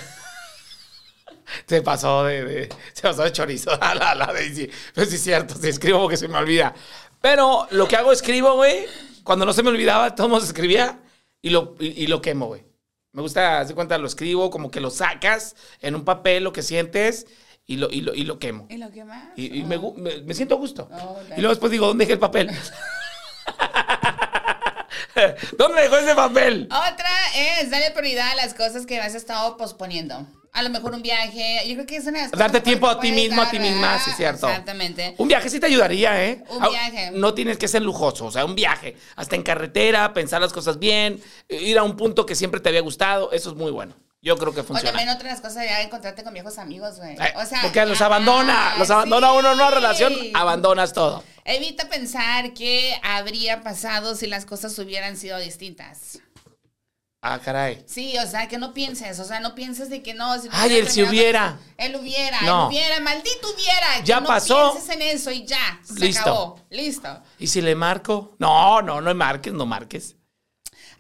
Se 1.68 1.82
pasó 1.82 2.24
de, 2.24 2.44
de- 2.46 2.70
se 2.94 3.02
pasó 3.02 3.24
de 3.24 3.32
chorizo 3.32 3.72
a 3.82 3.94
la, 3.96 4.16
la 4.16 4.28
Daisy. 4.28 4.70
Pero 4.94 5.10
sí 5.10 5.16
es 5.16 5.24
cierto, 5.24 5.56
sí 5.56 5.68
escribo 5.68 6.00
porque 6.00 6.16
se 6.18 6.28
me 6.28 6.38
olvida. 6.38 6.74
Pero 7.20 7.68
lo 7.72 7.88
que 7.88 7.96
hago, 7.98 8.12
escribo, 8.12 8.56
güey. 8.56 8.86
Cuando 9.24 9.46
no 9.46 9.54
se 9.54 9.62
me 9.64 9.70
olvidaba, 9.70 10.16
todo 10.16 10.30
mundo 10.30 10.46
escribía 10.46 11.00
y 11.42 11.50
lo, 11.50 11.76
y, 11.80 12.04
y 12.04 12.08
lo 12.08 12.22
quemo, 12.22 12.48
güey. 12.48 12.64
Me 13.12 13.22
gusta, 13.22 13.60
hace 13.60 13.76
cuenta, 13.76 13.98
lo 13.98 14.08
escribo, 14.08 14.50
como 14.50 14.72
que 14.72 14.80
lo 14.80 14.90
sacas 14.90 15.56
en 15.82 15.96
un 15.96 16.06
papel, 16.06 16.44
lo 16.46 16.54
que 16.54 16.62
sientes, 16.62 17.28
y 17.74 17.78
lo, 17.78 17.90
y 17.90 18.02
lo, 18.02 18.14
y 18.14 18.24
lo 18.24 18.38
quemo. 18.40 18.68
¿Y 18.70 18.78
lo 18.78 18.92
que 18.92 19.04
más? 19.06 19.30
Y, 19.36 19.60
y 19.60 19.64
me, 19.64 19.78
me- 19.80 20.22
me 20.22 20.34
siento 20.34 20.56
a 20.56 20.58
gusto. 20.58 20.90
Oh, 20.92 21.18
y 21.36 21.40
luego 21.42 21.50
después 21.50 21.72
digo, 21.72 21.88
¿dónde 21.88 22.04
dejé 22.06 22.14
el 22.14 22.20
papel? 22.20 22.50
¿Dónde 25.58 25.82
dejó 25.84 25.98
ese 25.98 26.16
papel? 26.16 26.68
Otra 26.72 27.10
es 27.38 27.70
darle 27.70 27.92
prioridad 27.92 28.30
a 28.32 28.36
las 28.36 28.54
cosas 28.54 28.86
que 28.86 29.00
has 29.00 29.14
estado 29.16 29.58
posponiendo. 29.58 30.26
A 30.54 30.64
lo 30.64 30.70
mejor 30.70 30.94
un 30.94 31.02
viaje. 31.02 31.62
Yo 31.68 31.76
creo 31.76 31.86
que 31.86 31.96
es 31.98 32.06
una 32.08 32.28
Darte 32.30 32.60
tiempo 32.60 32.88
a 32.88 33.00
ti 33.00 33.12
mismo, 33.12 33.42
a 33.42 33.50
ti 33.50 33.58
misma, 33.60 33.98
sí, 34.00 34.10
es 34.12 34.18
cierto. 34.18 34.48
Exactamente. 34.50 35.16
Un 35.18 35.28
viaje 35.30 35.50
sí 35.50 35.60
te 35.62 35.68
ayudaría, 35.68 36.26
¿eh? 36.26 36.44
Un 36.50 36.60
viaje. 36.70 37.12
No 37.14 37.34
tienes 37.34 37.58
que 37.58 37.68
ser 37.70 37.82
lujoso, 37.84 38.26
o 38.26 38.32
sea, 38.32 38.44
un 38.46 38.56
viaje. 38.56 38.98
Hasta 39.16 39.36
en 39.38 39.44
carretera, 39.44 40.14
pensar 40.14 40.42
las 40.42 40.52
cosas 40.52 40.78
bien, 40.78 41.22
ir 41.48 41.78
a 41.78 41.84
un 41.84 41.96
punto 41.96 42.26
que 42.26 42.36
siempre 42.36 42.60
te 42.60 42.68
había 42.70 42.82
gustado, 42.82 43.32
eso 43.32 43.50
es 43.52 43.56
muy 43.56 43.72
bueno. 43.72 43.94
Yo 44.24 44.38
creo 44.38 44.54
que 44.54 44.60
O 44.62 44.64
funciona. 44.64 44.92
también 44.92 45.10
otra 45.10 45.24
de 45.30 45.32
las 45.32 45.42
cosas 45.42 45.66
ya 45.66 45.82
encontrarte 45.82 46.24
con 46.24 46.34
viejos 46.34 46.58
amigos, 46.60 46.98
güey. 46.98 47.14
Eh, 47.16 47.34
O 47.38 47.46
sea, 47.46 47.62
porque 47.64 47.84
los 47.88 48.00
ah, 48.02 48.06
abandona, 48.06 48.76
los 48.78 48.90
abandona 48.92 49.34
uno 49.34 49.50
en 49.50 49.56
una 49.56 49.72
relación, 49.72 50.14
abandonas 50.36 50.94
todo. 50.94 51.24
Evita 51.44 51.90
pensar 51.90 52.54
qué 52.54 53.00
habría 53.04 53.64
pasado 53.64 54.14
si 54.16 54.28
las 54.28 54.46
cosas 54.46 54.78
hubieran 54.78 55.18
sido 55.18 55.40
distintas. 55.40 56.20
Ah, 57.24 57.40
caray. 57.40 57.84
Sí, 57.88 58.16
o 58.18 58.28
sea, 58.28 58.48
que 58.48 58.58
no 58.58 58.74
pienses, 58.74 59.20
o 59.20 59.26
sea, 59.26 59.40
no 59.40 59.54
pienses 59.54 59.90
de 59.90 60.02
que 60.02 60.14
no. 60.16 60.40
Si 60.40 60.48
no 60.50 60.54
Ay, 60.56 60.76
el 60.78 60.88
si 60.90 61.04
hubiera. 61.04 61.60
Él 61.78 61.96
hubiera, 61.96 62.42
No. 62.42 62.64
él 62.64 62.68
hubiera, 62.70 63.00
maldito 63.00 63.48
hubiera. 63.56 63.98
que 64.00 64.04
Ya 64.06 64.20
no 64.22 64.28
pasó. 64.28 64.72
pienses 64.74 64.96
en 64.96 65.02
eso 65.04 65.32
y 65.32 65.46
ya, 65.46 65.80
se 65.84 66.00
Listo. 66.00 66.22
acabó. 66.22 66.60
Listo. 66.72 67.22
¿Y 67.38 67.46
si 67.48 67.62
le 67.62 67.76
marco? 67.76 68.36
No, 68.40 68.82
no, 68.82 69.02
no 69.02 69.14
marques, 69.14 69.54
no 69.54 69.66
marques. 69.68 70.16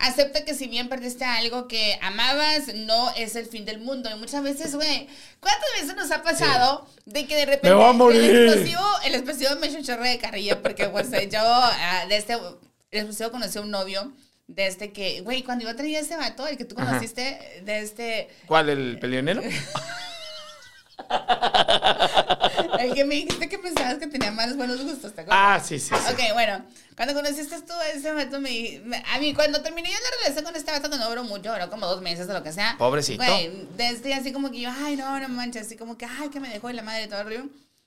Acepta 0.01 0.43
que 0.43 0.55
si 0.55 0.67
bien 0.67 0.89
perdiste 0.89 1.25
algo 1.25 1.67
que 1.67 1.99
amabas, 2.01 2.73
no 2.73 3.11
es 3.11 3.35
el 3.35 3.45
fin 3.45 3.65
del 3.65 3.79
mundo. 3.79 4.09
Y 4.09 4.15
muchas 4.15 4.41
veces, 4.41 4.75
güey, 4.75 5.07
¿cuántas 5.39 5.69
veces 5.79 5.95
nos 5.95 6.11
ha 6.11 6.23
pasado 6.23 6.87
de 7.05 7.27
que 7.27 7.35
de 7.35 7.45
repente 7.45 7.69
Me 7.69 7.75
voy 7.75 7.89
a 7.89 7.93
morir. 7.93 8.23
el 8.23 8.47
explosivo, 8.47 8.83
el 9.05 9.15
explosivo 9.15 9.55
me 9.57 9.67
echó 9.67 9.77
un 9.77 9.83
chorro 9.83 10.03
de 10.03 10.17
carrilla? 10.17 10.61
Porque, 10.61 10.87
pues, 10.87 11.11
yo 11.29 11.39
ah, 11.43 12.05
de 12.09 12.17
este, 12.17 12.33
el 12.33 12.99
explosivo 12.99 13.31
conocí 13.31 13.59
a 13.59 13.61
un 13.61 13.69
novio 13.71 14.11
de 14.47 14.67
este 14.67 14.91
que, 14.91 15.21
güey, 15.21 15.43
cuando 15.43 15.65
yo 15.65 15.75
tenía 15.75 15.99
ese 15.99 16.17
vato, 16.17 16.47
el 16.47 16.57
que 16.57 16.65
tú 16.65 16.75
conociste, 16.75 17.61
de 17.63 17.79
este, 17.79 18.27
¿Cuál, 18.47 18.69
el 18.69 18.99
peleonero? 18.99 19.41
el 22.91 22.95
que 22.95 23.05
me 23.05 23.15
dijiste 23.15 23.49
que 23.49 23.57
pensabas 23.59 23.95
que 23.95 24.07
tenía 24.07 24.31
malos 24.31 24.55
buenos 24.57 24.81
gustos, 24.81 25.13
¿te 25.13 25.21
acuerdas? 25.21 25.37
Ah, 25.41 25.59
sí, 25.63 25.79
sí, 25.79 25.89
sí. 25.95 26.11
Ok, 26.13 26.19
bueno, 26.33 26.63
cuando 26.95 27.13
conociste 27.13 27.59
tú 27.61 27.73
a 27.73 27.89
ese 27.89 28.11
vato, 28.11 28.39
me, 28.39 28.81
me- 28.85 29.03
a 29.13 29.19
mí, 29.19 29.33
cuando 29.33 29.61
terminé 29.61 29.89
yo 29.89 29.95
la 29.97 30.17
relación 30.23 30.45
con 30.45 30.55
este 30.55 30.71
vato, 30.71 30.89
que 30.89 30.97
no 30.97 31.09
duró 31.09 31.23
mucho, 31.23 31.51
duró 31.51 31.69
como 31.69 31.87
dos 31.87 32.01
meses 32.01 32.29
o 32.29 32.33
lo 32.33 32.43
que 32.43 32.51
sea. 32.53 32.75
Pobrecito. 32.77 33.23
Güey, 33.23 33.67
desde 33.77 34.13
así 34.13 34.31
como 34.31 34.51
que 34.51 34.59
yo, 34.61 34.69
ay, 34.85 34.95
no, 34.95 35.19
no 35.19 35.29
manches, 35.29 35.65
así 35.67 35.77
como 35.77 35.97
que, 35.97 36.05
ay, 36.05 36.29
que 36.29 36.39
me 36.39 36.49
dejó 36.49 36.67
de 36.67 36.73
la 36.73 36.83
madre 36.83 37.07
todo 37.07 37.21
el 37.21 37.27
río. 37.27 37.43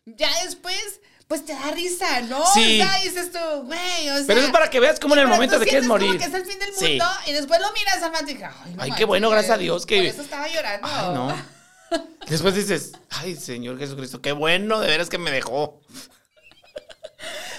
Ya 0.07 0.29
después, 0.45 1.01
pues 1.29 1.47
te 1.47 1.55
da 1.55 1.71
risa, 1.71 2.21
¿no? 2.23 2.45
Sí. 2.53 2.81
O 2.83 2.85
sea, 2.85 3.01
dices 3.03 3.33
tú, 3.33 3.39
güey, 3.65 4.11
o 4.11 4.17
sea. 4.17 4.25
Pero 4.27 4.41
es 4.43 4.51
para 4.51 4.69
que 4.69 4.81
veas 4.81 5.01
cómo 5.01 5.15
en 5.15 5.21
el 5.21 5.29
momento 5.29 5.59
de 5.59 5.65
quieres 5.67 5.85
sientes 5.85 5.89
morir. 5.89 6.09
Como 6.09 6.19
que 6.19 6.25
es 6.27 6.35
el 6.35 6.45
fin 6.47 6.59
del 6.59 6.75
Sí. 6.75 6.89
mundo 6.91 7.07
y 7.27 7.33
después 7.33 7.61
lo 7.61 7.73
miras 7.73 8.03
al 8.03 8.11
vato 8.11 8.31
y 8.31 8.35
ay, 8.35 8.75
no 8.77 8.83
Ay, 8.83 8.93
qué 8.93 9.05
bueno, 9.07 9.31
gracias 9.31 9.55
a 9.55 9.59
Dios 9.59 9.87
que- 9.87 9.97
Por 9.97 10.05
eso 10.07 10.23
estaba 10.23 10.47
llorando. 10.49 10.87
Ay, 10.91 11.15
no. 11.15 11.54
Después 12.29 12.55
dices, 12.55 12.93
ay, 13.11 13.37
Señor 13.37 13.79
Jesucristo, 13.79 14.21
qué 14.21 14.33
bueno, 14.33 14.81
de 14.81 14.87
veras 14.89 15.09
que 15.11 15.19
me 15.19 15.31
dejó. 15.31 15.81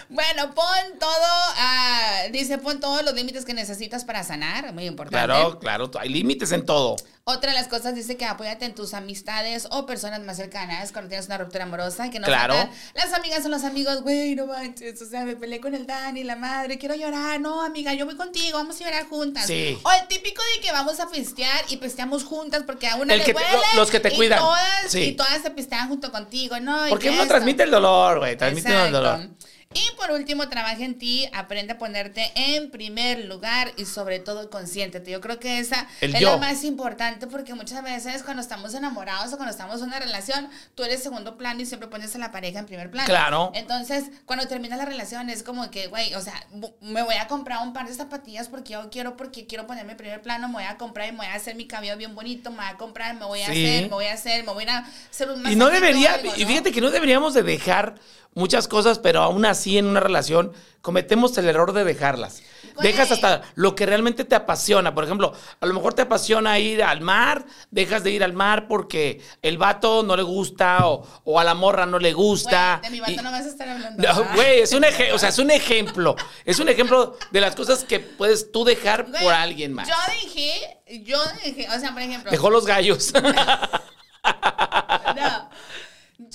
Bueno, 0.10 0.54
pon 0.54 0.66
todo, 1.00 1.10
ah, 1.58 2.24
dice, 2.32 2.58
pon 2.58 2.80
todos 2.80 3.04
los 3.04 3.14
límites 3.14 3.46
que 3.46 3.54
necesitas 3.54 4.06
para 4.06 4.24
sanar, 4.24 4.72
muy 4.74 4.86
importante. 4.86 5.26
Claro, 5.26 5.60
claro, 5.60 5.92
hay 6.00 6.10
límites 6.10 6.52
en 6.52 6.66
todo. 6.66 6.96
Otra 7.28 7.52
de 7.54 7.58
las 7.58 7.68
cosas 7.68 7.96
dice 7.96 8.18
que 8.18 8.26
apóyate 8.26 8.66
en 8.66 8.76
tus 8.76 8.94
amistades 8.94 9.68
o 9.72 9.88
personas 9.88 10.20
más 10.22 10.38
cercanas 10.38 10.92
cuando 10.92 11.10
tienes 11.10 11.26
una 11.26 11.40
ruptura 11.40 11.64
amorosa, 11.64 12.12
que 12.12 12.20
no 12.20 12.28
Claro. 12.28 12.54
las 12.94 13.14
amigas 13.14 13.44
o 13.46 13.50
los 13.50 13.64
amigos, 13.64 14.04
güey, 14.04 14.36
no 14.36 14.46
manches, 14.46 15.02
o 15.02 15.06
sea, 15.08 15.26
me 15.26 15.36
peleé 15.36 15.60
con 15.60 15.74
el 15.74 15.88
Dani, 15.88 16.24
la 16.24 16.36
madre, 16.36 16.78
quiero 16.78 16.94
llorar, 16.94 17.40
no, 17.42 17.64
amiga, 17.64 17.96
yo 17.96 18.06
voy 18.06 18.16
contigo, 18.16 18.60
vamos 18.60 18.80
a 18.80 18.84
llorar 18.84 19.08
juntas. 19.08 19.48
Sí. 19.48 19.76
O 19.82 19.92
el 19.92 20.08
típico 20.08 20.42
de 20.56 20.62
que 20.62 20.72
vamos 20.72 21.00
a 21.00 21.10
pistear 21.10 21.66
y 21.70 21.78
pisteamos 21.78 22.24
juntas 22.24 22.62
porque 22.64 22.88
a 22.88 22.96
una 22.98 23.14
El 23.14 23.20
le 23.22 23.26
que 23.26 23.34
te- 23.34 23.42
los 23.76 23.90
que 23.90 24.00
te 24.00 24.14
y 24.14 24.16
cuidan. 24.16 24.38
Todas, 24.40 24.92
Sí. 24.92 25.00
Y 25.02 25.12
todas 25.14 25.42
se 25.42 25.50
pistean 25.50 25.88
junto 25.88 26.12
contigo, 26.12 26.60
¿no? 26.60 26.78
Porque 26.90 27.08
que 27.10 27.14
uno 27.16 27.26
transmite 27.28 27.64
el 27.64 27.72
dolor, 27.72 28.20
güey, 28.20 28.38
transmite 28.38 28.86
el 28.86 28.92
dolor. 28.92 29.30
Y 29.78 29.96
por 29.98 30.10
último, 30.12 30.48
trabaja 30.48 30.86
en 30.86 30.98
ti, 30.98 31.28
aprende 31.34 31.74
a 31.74 31.78
ponerte 31.78 32.32
en 32.36 32.72
primer 32.72 33.26
lugar 33.26 33.74
y 33.76 33.84
sobre 33.84 34.20
todo 34.20 34.50
consiéntete. 34.50 35.12
Yo 35.12 35.20
creo 35.20 35.38
que 35.38 35.60
esa 35.60 35.86
El 36.00 36.16
es 36.16 36.22
yo. 36.22 36.32
lo 36.32 36.38
más 36.38 36.64
importante 36.64 37.28
porque 37.28 37.54
muchas 37.54 37.84
veces 37.84 38.24
cuando 38.24 38.42
estamos 38.42 38.74
enamorados 38.74 39.34
o 39.34 39.36
cuando 39.36 39.52
estamos 39.52 39.82
en 39.82 39.88
una 39.88 40.00
relación, 40.00 40.50
tú 40.76 40.84
eres 40.86 41.04
segundo 41.04 41.38
plano 41.38 41.62
y 41.62 41.66
siempre 41.66 41.90
pones 41.90 42.16
a 42.16 42.20
la 42.20 42.32
pareja 42.32 42.60
en 42.60 42.66
primer 42.68 42.90
plano. 42.90 43.06
Claro. 43.08 43.52
Entonces, 43.54 44.06
cuando 44.26 44.48
termina 44.48 44.78
la 44.78 44.86
relación 44.86 45.30
es 45.30 45.44
como 45.44 45.70
que, 45.70 45.88
güey, 45.88 46.14
o 46.16 46.22
sea, 46.22 46.42
me 46.80 47.02
voy 47.04 47.16
a 47.16 47.28
comprar 47.28 47.62
un 47.62 47.74
par 47.74 47.86
de 47.86 47.94
zapatillas 47.94 48.48
porque 48.48 48.74
yo 48.74 48.90
quiero, 48.90 49.18
porque 49.18 49.46
quiero 49.46 49.68
ponerme 49.68 49.92
en 49.92 49.98
primer 49.98 50.22
plano, 50.22 50.48
me 50.48 50.54
voy 50.54 50.64
a 50.64 50.78
comprar 50.78 51.10
y 51.10 51.12
me 51.12 51.18
voy 51.18 51.28
a 51.28 51.34
hacer 51.34 51.56
mi 51.56 51.68
cabello 51.68 51.98
bien 51.98 52.16
bonito, 52.16 52.50
me 52.50 52.58
voy 52.58 52.66
a 52.68 52.78
comprar, 52.78 53.14
me 53.16 53.26
voy 53.26 53.42
a 53.42 53.48
Sí. 53.48 53.66
hacer, 53.66 53.82
me 53.84 53.90
voy 53.90 54.06
a 54.06 54.14
hacer, 54.14 54.44
me 54.46 54.54
voy 54.54 54.64
a 54.64 54.86
hacer 55.12 55.30
un 55.30 55.46
Y 55.52 55.56
no 55.58 55.70
debería, 55.70 56.14
algo, 56.14 56.32
y 56.38 56.46
fíjate 56.46 56.72
que 56.72 56.80
no 56.80 56.92
deberíamos 56.92 57.34
de 57.34 57.44
dejar 57.44 57.96
muchas 58.36 58.68
cosas, 58.68 59.00
pero 59.00 59.24
aún 59.24 59.46
así 59.46 59.78
en 59.78 59.88
una 59.88 60.00
relación 60.00 60.54
cometemos 60.82 61.36
el 61.40 61.50
error 61.50 61.74
de 61.74 61.84
dejarlas. 61.84 62.44
Güey. 62.76 62.92
Dejas 62.92 63.10
hasta 63.12 63.42
lo 63.56 63.74
que 63.74 63.86
realmente 63.86 64.24
te 64.26 64.36
apasiona. 64.36 64.94
Por 64.94 65.06
ejemplo, 65.06 65.34
a 65.62 65.66
lo 65.66 65.74
mejor 65.74 65.94
te 65.94 66.02
apasiona 66.04 66.60
ir 66.60 66.84
al 66.84 67.00
mar, 67.02 67.46
dejas 67.72 68.04
de 68.04 68.12
ir 68.12 68.24
al 68.24 68.34
mar 68.34 68.68
porque 68.68 69.22
el 69.42 69.58
vato 69.58 70.04
no 70.04 70.16
le 70.18 70.24
gusta 70.24 70.86
o, 70.88 71.08
o 71.24 71.40
a 71.40 71.44
la 71.46 71.56
morra 71.56 71.86
no 71.86 71.98
le 71.98 72.12
gusta. 72.14 72.80
Güey, 72.82 72.92
de 72.92 72.96
mi 72.98 73.00
vato 73.00 73.12
y- 73.14 73.24
no 73.24 73.32
vas 73.32 73.46
a 73.46 73.50
estar 73.50 73.70
hablando. 73.70 74.04
No, 74.04 74.20
¿verdad? 74.20 74.36
Güey, 74.36 74.60
es 74.60 74.74
un 74.74 74.84
ejemplo, 74.84 75.16
o 75.16 75.20
sea, 75.20 75.30
es 75.30 75.40
un 75.40 75.50
ejemplo. 75.52 76.16
Es 76.44 76.60
un 76.60 76.68
ejemplo 76.70 77.18
de 77.32 77.42
las 77.42 77.56
cosas 77.56 77.84
que 77.86 78.00
puedes 78.02 78.52
tú 78.52 78.66
dejar 78.66 79.06
Güey, 79.10 79.24
por 79.24 79.34
alguien 79.34 79.74
más. 79.74 79.88
Yo 79.88 79.96
dejé, 80.22 81.04
yo 81.04 81.18
dejé, 81.44 81.68
o 81.74 81.80
sea, 81.80 81.94
por 81.94 82.02
ejemplo. 82.02 82.30
Dejó 82.30 82.50
los 82.50 82.66
gallos. 82.66 83.12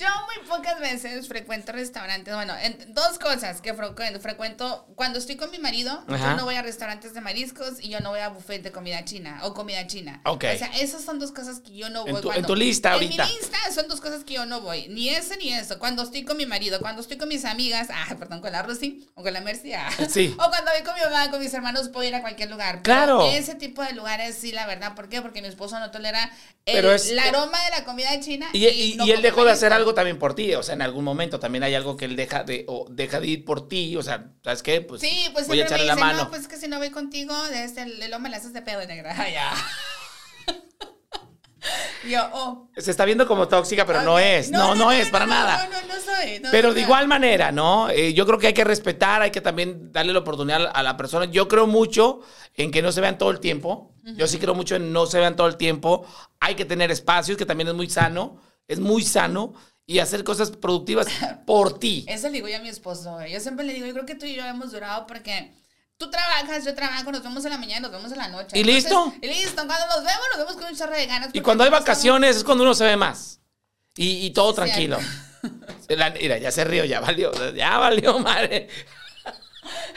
Yo 0.01 0.07
veces 0.79 1.27
frecuento 1.27 1.71
restaurantes, 1.71 2.33
bueno, 2.33 2.53
en, 2.61 2.93
dos 2.93 3.19
cosas 3.19 3.61
que 3.61 3.73
frecuento, 3.73 4.19
frecuento, 4.19 4.85
cuando 4.95 5.19
estoy 5.19 5.35
con 5.35 5.51
mi 5.51 5.59
marido, 5.59 6.03
Ajá. 6.07 6.31
yo 6.31 6.37
no 6.37 6.45
voy 6.45 6.55
a 6.55 6.61
restaurantes 6.63 7.13
de 7.13 7.21
mariscos 7.21 7.79
y 7.79 7.89
yo 7.89 7.99
no 7.99 8.09
voy 8.09 8.19
a 8.19 8.29
buffet 8.29 8.63
de 8.63 8.71
comida 8.71 9.05
china 9.05 9.39
o 9.43 9.53
comida 9.53 9.85
china. 9.87 10.21
Ok. 10.25 10.45
O 10.55 10.57
sea, 10.57 10.67
esas 10.79 11.03
son 11.03 11.19
dos 11.19 11.31
cosas 11.31 11.59
que 11.59 11.73
yo 11.75 11.89
no 11.89 12.05
En 12.07 12.13
voy. 12.13 12.21
tu- 12.21 12.27
en 12.29 12.33
cuando- 12.33 12.47
tu 12.47 12.55
lista 12.55 12.93
ahorita. 12.93 13.23
En 13.23 13.29
mi 13.29 13.35
lista 13.35 13.57
son 13.73 13.87
dos 13.87 14.01
cosas 14.01 14.23
que 14.23 14.33
yo 14.33 14.45
no 14.45 14.61
voy, 14.61 14.87
ni 14.87 15.09
ese 15.09 15.37
ni 15.37 15.53
eso. 15.53 15.77
Cuando 15.79 16.01
estoy 16.03 16.23
con 16.23 16.35
mi 16.37 16.45
marido, 16.47 16.79
cuando 16.79 17.01
estoy 17.01 17.17
con 17.17 17.29
mis 17.29 17.45
amigas, 17.45 17.89
ah, 17.93 18.15
perdón, 18.17 18.41
con 18.41 18.51
la 18.51 18.63
Rosy 18.63 19.07
o 19.13 19.21
con 19.23 19.33
la 19.33 19.41
Mercy, 19.41 19.73
ah. 19.73 19.89
Sí. 20.09 20.33
O 20.39 20.49
cuando 20.49 20.71
voy 20.71 20.81
con 20.83 20.95
mi 20.95 21.01
mamá, 21.01 21.29
con 21.29 21.39
mis 21.39 21.53
hermanos, 21.53 21.89
puedo 21.89 22.07
ir 22.07 22.15
a 22.15 22.21
cualquier 22.21 22.49
lugar. 22.49 22.81
Claro. 22.81 23.19
Pero 23.19 23.31
ese 23.37 23.53
tipo 23.55 23.83
de 23.83 23.93
lugares, 23.93 24.35
sí, 24.35 24.51
la 24.51 24.65
verdad, 24.65 24.95
¿por 24.95 25.09
qué? 25.09 25.21
Porque 25.21 25.41
mi 25.41 25.47
esposo 25.47 25.79
no 25.79 25.91
tolera 25.91 26.31
el, 26.65 26.75
Pero 26.75 26.91
es- 26.93 27.09
el 27.09 27.19
aroma 27.19 27.63
de 27.65 27.71
la 27.71 27.83
comida 27.85 28.19
china. 28.19 28.47
Y, 28.53 28.67
y- 28.67 28.95
no 28.95 29.05
y 29.05 29.11
él 29.11 29.21
dejó 29.21 29.45
de 29.45 29.51
hacer 29.51 29.69
marisco. 29.69 29.90
Algo 29.91 29.95
también 29.95 30.17
por 30.17 30.33
ti, 30.33 30.53
o 30.55 30.63
sea, 30.63 30.75
en 30.75 30.81
algún 30.81 31.03
momento 31.03 31.39
también 31.39 31.63
hay 31.63 31.75
algo 31.75 31.97
que 31.97 32.05
él 32.05 32.15
deja 32.15 32.43
de, 32.43 32.65
o 32.67 32.87
deja 32.89 33.19
de 33.19 33.27
ir 33.27 33.45
por 33.45 33.67
ti, 33.67 33.95
o 33.97 34.03
sea, 34.03 34.31
¿sabes 34.43 34.63
qué? 34.63 34.81
Pues, 34.81 35.01
Sí, 35.01 35.29
pues 35.33 35.47
voy 35.47 35.59
a 35.59 35.67
siempre 35.67 35.77
me 35.77 35.83
echarle 35.83 35.83
dicen, 35.83 35.99
la 35.99 36.05
mano. 36.05 36.23
no, 36.23 36.29
pues 36.29 36.47
que 36.47 36.57
si 36.57 36.67
no 36.67 36.77
voy 36.77 36.91
contigo, 36.91 37.35
de 37.49 37.63
este, 37.63 37.83
el 37.83 38.19
me 38.19 38.29
la 38.29 38.37
haces 38.37 38.53
de 38.53 38.61
pedo 38.61 38.85
negra. 38.85 39.15
Ya. 39.31 39.53
Yo, 42.09 42.19
oh. 42.33 42.69
Se 42.75 42.89
está 42.89 43.05
viendo 43.05 43.27
como 43.27 43.47
tóxica, 43.47 43.85
pero 43.85 44.01
no 44.01 44.17
es, 44.17 44.49
no, 44.49 44.73
no, 44.73 44.91
es 44.91 45.09
para 45.09 45.27
nada. 45.27 45.67
No, 45.67 45.81
no, 45.81 45.93
no 45.93 46.01
soy. 46.01 46.41
Pero 46.51 46.73
de 46.73 46.81
igual 46.81 47.07
manera, 47.07 47.51
¿no? 47.51 47.89
Eh, 47.89 48.13
yo 48.13 48.25
creo 48.25 48.39
que 48.39 48.47
hay 48.47 48.53
que 48.53 48.63
respetar, 48.63 49.21
hay 49.21 49.29
que 49.29 49.41
también 49.41 49.91
darle 49.91 50.11
la 50.11 50.19
oportunidad 50.19 50.71
a 50.73 50.81
la 50.81 50.97
persona. 50.97 51.25
Yo 51.25 51.47
creo 51.47 51.67
mucho 51.67 52.21
en 52.55 52.71
que 52.71 52.81
no 52.81 52.91
se 52.91 53.01
vean 53.01 53.19
todo 53.19 53.29
el 53.29 53.39
tiempo. 53.39 53.93
Yo 54.03 54.25
sí 54.25 54.39
creo 54.39 54.55
mucho 54.55 54.75
en 54.75 54.91
no 54.91 55.05
se 55.05 55.19
vean 55.19 55.35
todo 55.35 55.47
el 55.47 55.57
tiempo. 55.57 56.05
Hay 56.39 56.55
que 56.55 56.65
tener 56.65 56.89
espacios, 56.89 57.37
que 57.37 57.45
también 57.45 57.67
es 57.67 57.75
muy 57.75 57.89
sano. 57.89 58.41
Es 58.67 58.79
muy 58.79 59.03
sano. 59.03 59.53
Y 59.87 59.99
hacer 59.99 60.23
cosas 60.23 60.51
productivas 60.51 61.07
por 61.45 61.79
ti. 61.79 62.05
Eso 62.07 62.27
le 62.27 62.33
digo 62.33 62.47
yo 62.47 62.57
a 62.57 62.59
mi 62.59 62.69
esposo. 62.69 63.17
Yo 63.25 63.39
siempre 63.39 63.65
le 63.65 63.73
digo, 63.73 63.85
yo 63.87 63.93
creo 63.93 64.05
que 64.05 64.15
tú 64.15 64.25
y 64.25 64.35
yo 64.35 64.45
hemos 64.45 64.71
durado 64.71 65.05
porque 65.07 65.51
tú 65.97 66.09
trabajas, 66.09 66.63
yo 66.65 66.73
trabajo, 66.73 67.11
nos 67.11 67.23
vemos 67.23 67.43
en 67.45 67.51
la 67.51 67.57
mañana, 67.57 67.81
nos 67.81 67.91
vemos 67.91 68.11
en 68.11 68.17
la 68.17 68.27
noche. 68.29 68.57
¿Y 68.57 68.63
listo? 68.63 69.13
Y 69.21 69.27
listo. 69.27 69.65
Cuando 69.67 69.85
nos 69.87 69.97
vemos, 70.05 70.23
nos 70.35 70.37
vemos 70.45 70.53
con 70.55 70.65
un 70.71 70.75
chorro 70.77 70.93
de 70.95 71.05
ganas. 71.07 71.29
Y 71.33 71.41
cuando 71.41 71.63
hay 71.63 71.67
estamos- 71.69 71.85
vacaciones 71.85 72.37
es 72.37 72.43
cuando 72.43 72.63
uno 72.63 72.73
se 72.73 72.85
ve 72.85 72.95
más. 72.97 73.39
Y, 73.95 74.25
y 74.25 74.29
todo 74.31 74.53
tranquilo. 74.53 74.97
La- 75.89 76.11
mira, 76.11 76.37
ya 76.37 76.51
se 76.51 76.63
rió, 76.63 76.85
ya 76.85 77.01
valió. 77.01 77.31
Ya 77.53 77.77
valió, 77.77 78.19
madre. 78.19 78.69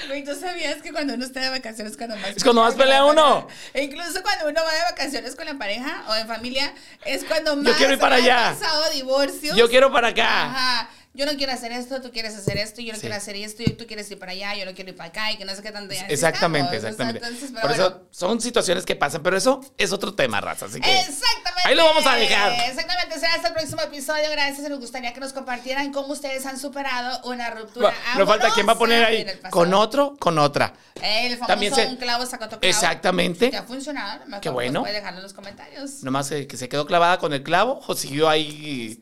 Güey, 0.07 0.25
¿tú 0.25 0.35
sabías 0.35 0.83
que 0.83 0.93
cuando 0.93 1.15
uno 1.15 1.25
está 1.25 1.41
de 1.41 1.51
vacaciones 1.51 1.97
cuando 1.97 2.17
más 2.17 2.37
Es 2.37 2.43
cuando 2.43 2.63
más 2.63 2.75
pelea 2.75 3.05
uno. 3.05 3.47
E 3.73 3.83
incluso 3.83 4.23
cuando 4.23 4.49
uno 4.49 4.63
va 4.63 4.73
de 4.73 4.83
vacaciones 4.83 5.35
con 5.37 5.47
la 5.47 5.55
pareja 5.55 6.05
o 6.09 6.15
en 6.15 6.27
familia, 6.27 6.73
es 7.05 7.25
cuando 7.25 7.57
más 7.57 7.77
quiero 7.77 7.95
ir 7.95 7.99
para 7.99 8.17
allá. 8.17 8.57
pasado 8.59 8.91
divorcios. 8.91 9.57
Yo 9.57 9.69
quiero 9.69 9.93
para 9.93 10.09
acá. 10.09 10.51
Ajá. 10.51 10.89
Yo 11.17 11.27
no 11.27 11.35
quiero 11.37 11.53
hacer 11.53 11.71
esto, 11.73 12.01
tú 12.01 12.11
quieres 12.11 12.35
hacer 12.35 12.59
esto, 12.59 12.81
yo 12.83 12.89
no 12.93 12.97
Sí. 12.97 13.03
quiero 13.03 13.15
hacer 13.17 13.37
esto, 13.37 13.63
y 13.65 13.71
tú 13.75 13.87
quieres 13.87 14.11
ir 14.11 14.19
para 14.19 14.33
allá, 14.33 14.55
yo 14.57 14.65
no 14.65 14.75
quiero 14.75 14.91
ir 14.91 14.97
para 14.97 15.11
acá, 15.11 15.31
y 15.31 15.37
que 15.37 15.45
no 15.45 15.55
sé 15.55 15.63
qué 15.63 15.71
tanto. 15.71 15.95
y 15.95 15.97
así 15.97 16.07
Exactamente, 16.13 16.77
estamos. 16.77 16.95
O 16.95 16.97
sea, 16.97 17.07
exactamente. 17.11 17.27
entonces, 17.27 17.51
Por 17.53 17.69
bueno. 17.69 17.75
eso 17.87 18.03
son 18.11 18.41
situaciones 18.41 18.85
que 18.85 18.97
pasan, 18.97 19.23
pero 19.23 19.37
eso 19.37 19.61
es 19.79 19.93
otro 19.93 20.13
tema, 20.15 20.41
raza. 20.41 20.67
Así 20.67 20.81
que. 20.81 20.91
Exactamente. 21.01 21.63
Ahí 21.67 21.75
lo 21.77 21.85
vamos 21.85 22.05
a 22.07 22.17
dejar. 22.17 22.53
Exactamente. 22.69 23.15
Será 23.21 23.35
hasta 23.35 23.49
el 23.49 23.55
próximo 23.55 23.81
episodio. 23.83 24.29
Gracias. 24.33 24.69
Nos 24.69 24.81
gustaría 24.81 25.13
que 25.15 25.21
nos 25.21 25.33
compartieran 25.33 25.93
cómo 25.93 26.09
ustedes 26.13 26.45
han 26.47 26.59
superado 26.59 27.21
una 27.29 27.49
ruptura. 27.51 27.95
Nos 28.19 28.29
falta 28.29 28.51
quién 28.53 28.67
va 28.69 28.73
a 28.73 28.79
poner 28.79 29.05
ahí. 29.05 29.25
Con 29.51 29.73
otro, 29.73 30.17
con 30.19 30.37
otra. 30.39 30.75
El 31.01 31.33
famoso 31.35 31.47
También 31.47 31.75
se- 31.75 31.87
un 31.87 31.97
clavo 31.97 32.27
saca 32.27 32.47
otro 32.47 32.59
clavo. 32.59 32.71
Exactamente. 32.71 33.51
Que 33.51 33.57
ha 33.57 33.63
funcionado. 33.63 34.21
Qué 34.41 34.49
bueno. 34.51 34.81
puede 34.83 34.95
dejarlo 34.95 35.19
en 35.21 35.23
los 35.23 35.33
comentarios. 35.33 36.03
Nomás 36.03 36.29
que, 36.29 36.47
que 36.49 36.57
se 36.57 36.69
quedó 36.69 36.87
clavada 36.87 37.19
con 37.19 37.33
el 37.33 37.43
clavo 37.45 37.81
o 37.87 37.95
siguió 37.95 38.29
ahí. 38.29 39.01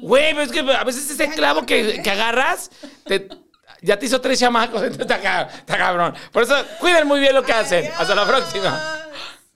Güey, 0.00 0.32
pero 0.34 0.42
es 0.42 0.52
que 0.52 0.60
a 0.60 0.84
veces 0.84 1.10
ese 1.10 1.28
clavo 1.38 1.64
¿por 1.64 1.66
que, 1.66 2.02
que 2.02 2.10
agarras 2.10 2.70
te- 3.06 3.28
ya 3.80 3.96
te 3.96 4.06
hizo 4.06 4.20
tres 4.20 4.40
chamacos, 4.40 4.82
entonces 4.90 5.02
está 5.02 5.76
cabrón. 5.78 6.14
Por 6.32 6.42
eso 6.42 6.56
cuiden 6.80 7.06
muy 7.06 7.20
bien 7.20 7.32
lo 7.34 7.44
que 7.44 7.52
hacen. 7.52 7.88
Hasta 7.96 8.14
la 8.14 8.26
próxima. 8.26 8.97